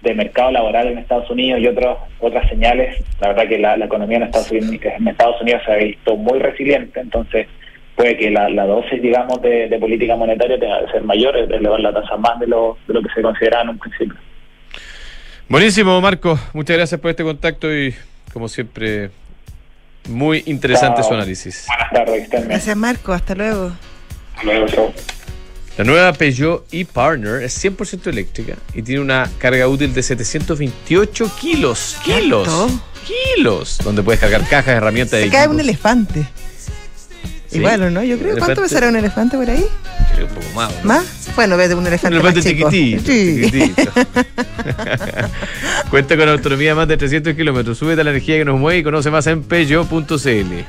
de 0.03 0.15
mercado 0.15 0.51
laboral 0.51 0.89
en 0.89 0.99
Estados 0.99 1.31
Unidos 1.31 1.61
y 1.61 1.67
otros, 1.67 1.97
otras 2.21 2.49
señales, 2.49 3.03
la 3.21 3.29
verdad 3.29 3.49
que 3.49 3.59
la, 3.59 3.77
la 3.77 3.87
economía 3.87 4.19
en 4.19 4.25
Estados, 4.25 4.51
Unidos, 4.51 4.71
en 4.83 5.09
Estados 5.09 5.41
Unidos 5.41 5.63
se 5.65 5.73
ha 5.73 5.77
visto 5.77 6.17
muy 6.17 6.41
resiliente, 6.41 7.01
entonces 7.01 7.47
puede 7.95 8.17
que 8.17 8.31
la, 8.31 8.49
la 8.49 8.67
dosis, 8.67 9.01
digamos, 9.01 9.41
de, 9.43 9.69
de 9.69 9.79
política 9.79 10.17
monetaria 10.17 10.59
tenga 10.59 10.85
que 10.85 10.93
ser 10.93 11.03
mayor, 11.05 11.37
elevar 11.37 11.79
la 11.81 11.93
tasa 11.93 12.17
más 12.17 12.39
de 12.41 12.49
lo, 12.49 12.79
de 12.89 12.95
lo 12.95 13.03
que 13.03 13.09
se 13.15 13.23
consideraba 13.23 13.63
en 13.63 13.69
un 13.71 13.79
principio. 13.79 14.17
Buenísimo, 15.49 16.01
Marco. 16.01 16.39
Muchas 16.53 16.77
gracias 16.77 17.01
por 17.01 17.11
este 17.11 17.23
contacto 17.23 17.73
y, 17.73 17.95
como 18.33 18.49
siempre, 18.49 19.11
muy 20.09 20.43
interesante 20.47 21.03
Chao. 21.03 21.11
su 21.11 21.15
análisis. 21.15 21.67
Buenas 21.69 21.91
tardes. 21.93 22.49
Gracias, 22.49 22.77
Marco. 22.77 23.13
Hasta 23.13 23.35
luego. 23.35 23.71
La 25.79 25.85
nueva 25.85 26.13
Peugeot 26.13 26.67
e-Partner 26.73 27.43
es 27.43 27.65
100% 27.65 28.07
eléctrica 28.09 28.55
y 28.75 28.83
tiene 28.83 29.01
una 29.01 29.31
carga 29.39 29.67
útil 29.69 29.95
de 29.95 30.03
728 30.03 31.31
kilos. 31.41 31.97
¡Kilos! 32.05 32.49
¡Kilos! 33.37 33.79
Donde 33.83 34.03
puedes 34.03 34.21
cargar 34.21 34.43
cajas, 34.49 34.69
herramientas 34.77 35.21
Se 35.21 35.27
y 35.27 35.31
cae 35.31 35.49
un 35.49 35.59
elefante. 35.61 36.27
Sí. 37.49 37.59
Igual, 37.59 37.83
¿o 37.83 37.91
no? 37.91 38.03
Yo 38.03 38.17
creo. 38.19 38.31
¿Cuánto 38.39 38.47
Elefante. 38.47 38.63
pesará 38.63 38.89
un 38.89 38.97
elefante 38.97 39.37
por 39.37 39.49
ahí? 39.51 39.65
Un 40.21 40.29
poco 40.29 40.47
más. 40.55 40.73
¿no? 40.83 40.85
¿Más? 40.85 41.05
Bueno, 41.37 41.57
ves 41.57 41.69
de 41.69 41.75
un 41.75 41.81
Un 41.83 41.87
elefante, 41.87 42.17
elefante 42.17 42.43
chiquitito, 42.43 43.03
Sí. 43.13 43.43
chiquitito. 43.51 43.93
Cuenta 45.91 46.17
con 46.17 46.29
autonomía 46.29 46.71
de 46.71 46.75
más 46.75 46.89
de 46.89 46.97
300 46.97 47.35
kilómetros. 47.35 47.77
Súbete 47.79 48.01
a 48.01 48.05
la 48.05 48.11
energía 48.11 48.39
que 48.39 48.45
nos 48.45 48.59
mueve 48.59 48.79
y 48.79 48.83
conoce 48.83 49.11
más 49.11 49.27
en 49.27 49.43
peugeot.cl. 49.43 50.65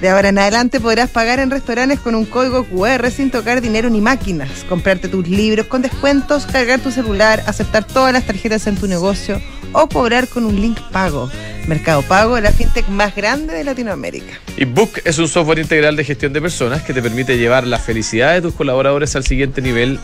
De 0.00 0.08
ahora 0.08 0.30
en 0.30 0.38
adelante 0.38 0.80
podrás 0.80 1.10
pagar 1.10 1.40
en 1.40 1.50
restaurantes 1.50 2.00
con 2.00 2.14
un 2.14 2.24
código 2.24 2.64
QR 2.64 3.10
sin 3.10 3.30
tocar 3.30 3.60
dinero 3.60 3.90
ni 3.90 4.00
máquinas, 4.00 4.64
comprarte 4.66 5.08
tus 5.08 5.28
libros 5.28 5.66
con 5.66 5.82
descuentos, 5.82 6.46
cargar 6.46 6.80
tu 6.80 6.90
celular, 6.90 7.42
aceptar 7.46 7.84
todas 7.84 8.10
las 8.10 8.24
tarjetas 8.24 8.66
en 8.66 8.76
tu 8.76 8.86
negocio 8.86 9.42
o 9.72 9.88
cobrar 9.88 10.26
con 10.26 10.46
un 10.46 10.58
link 10.58 10.80
pago. 10.90 11.30
Mercado 11.66 12.00
Pago, 12.00 12.40
la 12.40 12.50
fintech 12.50 12.88
más 12.88 13.14
grande 13.14 13.52
de 13.52 13.62
Latinoamérica. 13.62 14.32
Y 14.56 14.64
Book 14.64 14.90
es 15.04 15.18
un 15.18 15.28
software 15.28 15.58
integral 15.58 15.96
de 15.96 16.04
gestión 16.04 16.32
de 16.32 16.40
personas 16.40 16.82
que 16.82 16.94
te 16.94 17.02
permite 17.02 17.36
llevar 17.36 17.66
la 17.66 17.78
felicidad 17.78 18.32
de 18.32 18.40
tus 18.40 18.54
colaboradores 18.54 19.14
al 19.16 19.24
siguiente 19.24 19.60
nivel, 19.60 20.00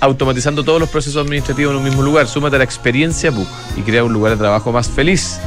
automatizando 0.00 0.62
todos 0.62 0.78
los 0.78 0.90
procesos 0.90 1.24
administrativos 1.24 1.72
en 1.72 1.78
un 1.78 1.84
mismo 1.84 2.02
lugar. 2.02 2.28
Súmate 2.28 2.56
a 2.56 2.58
la 2.58 2.64
experiencia 2.64 3.30
Book 3.30 3.48
y 3.76 3.80
crea 3.80 4.04
un 4.04 4.12
lugar 4.12 4.32
de 4.32 4.38
trabajo 4.38 4.70
más 4.70 4.88
feliz. 4.88 5.40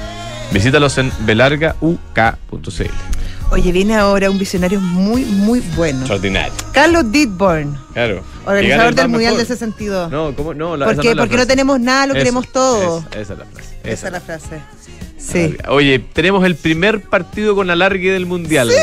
Visítalos 0.52 0.98
en 0.98 1.12
belargauk.cl. 1.20 3.14
Oye, 3.54 3.72
viene 3.72 3.96
ahora 3.96 4.30
un 4.32 4.40
visionario 4.40 4.82
muy, 4.82 5.24
muy 5.26 5.60
bueno. 5.76 6.00
Extraordinario. 6.00 6.54
Carlos 6.72 7.12
Didborn, 7.12 7.78
Claro. 7.94 8.24
Que 8.44 8.50
organizador 8.50 8.90
el 8.90 8.96
del 8.96 9.08
Mundial 9.10 9.34
mejor. 9.34 9.48
del 9.48 9.58
62. 9.58 10.12
No, 10.12 10.36
¿cómo? 10.36 10.54
No, 10.56 10.76
la, 10.76 10.86
¿Por 10.88 11.00
qué? 11.00 11.10
es 11.12 11.16
la 11.16 11.22
Porque 11.22 11.36
no 11.36 11.44
frase. 11.44 11.48
tenemos 11.50 11.80
nada, 11.80 12.08
lo 12.08 12.14
Eso, 12.14 12.20
queremos 12.20 12.48
todo. 12.52 13.00
Esa, 13.12 13.22
esa 13.22 13.34
es 13.34 13.40
la 13.40 13.46
frase. 13.46 13.78
Esa 13.84 14.08
es 14.08 14.14
la 14.14 14.22
frase. 14.22 14.62
Sí. 15.18 15.56
Oye, 15.70 16.00
tenemos 16.00 16.44
el 16.46 16.56
primer 16.56 17.02
partido 17.02 17.56
con 17.56 17.70
alargue 17.70 18.12
del 18.12 18.26
Mundial. 18.26 18.70
¡Sí! 18.70 18.76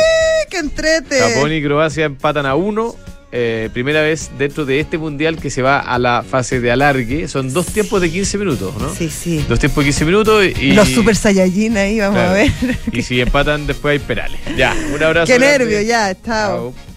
¡Qué 0.48 0.58
entrete! 0.58 1.18
Japón 1.18 1.52
y 1.52 1.62
Croacia 1.62 2.04
empatan 2.06 2.46
a 2.46 2.54
uno. 2.54 2.94
Eh, 3.32 3.70
primera 3.72 4.02
vez 4.02 4.30
dentro 4.38 4.64
de 4.64 4.80
este 4.80 4.98
mundial 4.98 5.36
que 5.36 5.50
se 5.50 5.62
va 5.62 5.78
a 5.78 5.98
la 6.00 6.24
fase 6.28 6.60
de 6.60 6.72
alargue. 6.72 7.28
Son 7.28 7.52
dos 7.52 7.66
tiempos 7.66 8.00
de 8.00 8.10
15 8.10 8.38
minutos, 8.38 8.74
¿no? 8.76 8.92
Sí, 8.92 9.08
sí. 9.08 9.44
Dos 9.48 9.60
tiempos 9.60 9.84
de 9.84 9.90
15 9.90 10.04
minutos 10.04 10.44
y. 10.60 10.72
Los 10.72 10.88
Super 10.88 11.14
Saiyajin 11.14 11.76
ahí, 11.76 12.00
vamos 12.00 12.16
claro. 12.16 12.30
a 12.30 12.34
ver. 12.34 12.50
Y 12.92 13.02
si 13.02 13.20
empatan, 13.20 13.66
después 13.68 13.92
hay 13.92 13.98
penales. 14.06 14.40
Ya, 14.56 14.74
un 14.92 15.02
abrazo. 15.02 15.26
Qué 15.26 15.38
grande. 15.38 15.58
nervio, 15.58 15.80
ya, 15.82 16.14
chao. 16.24 16.72
Chao. 16.72 16.90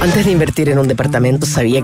Antes 0.00 0.24
de 0.24 0.32
invertir 0.32 0.70
en 0.70 0.78
un 0.78 0.88
departamento 0.88 1.44
sabía 1.44 1.74
que 1.74 1.78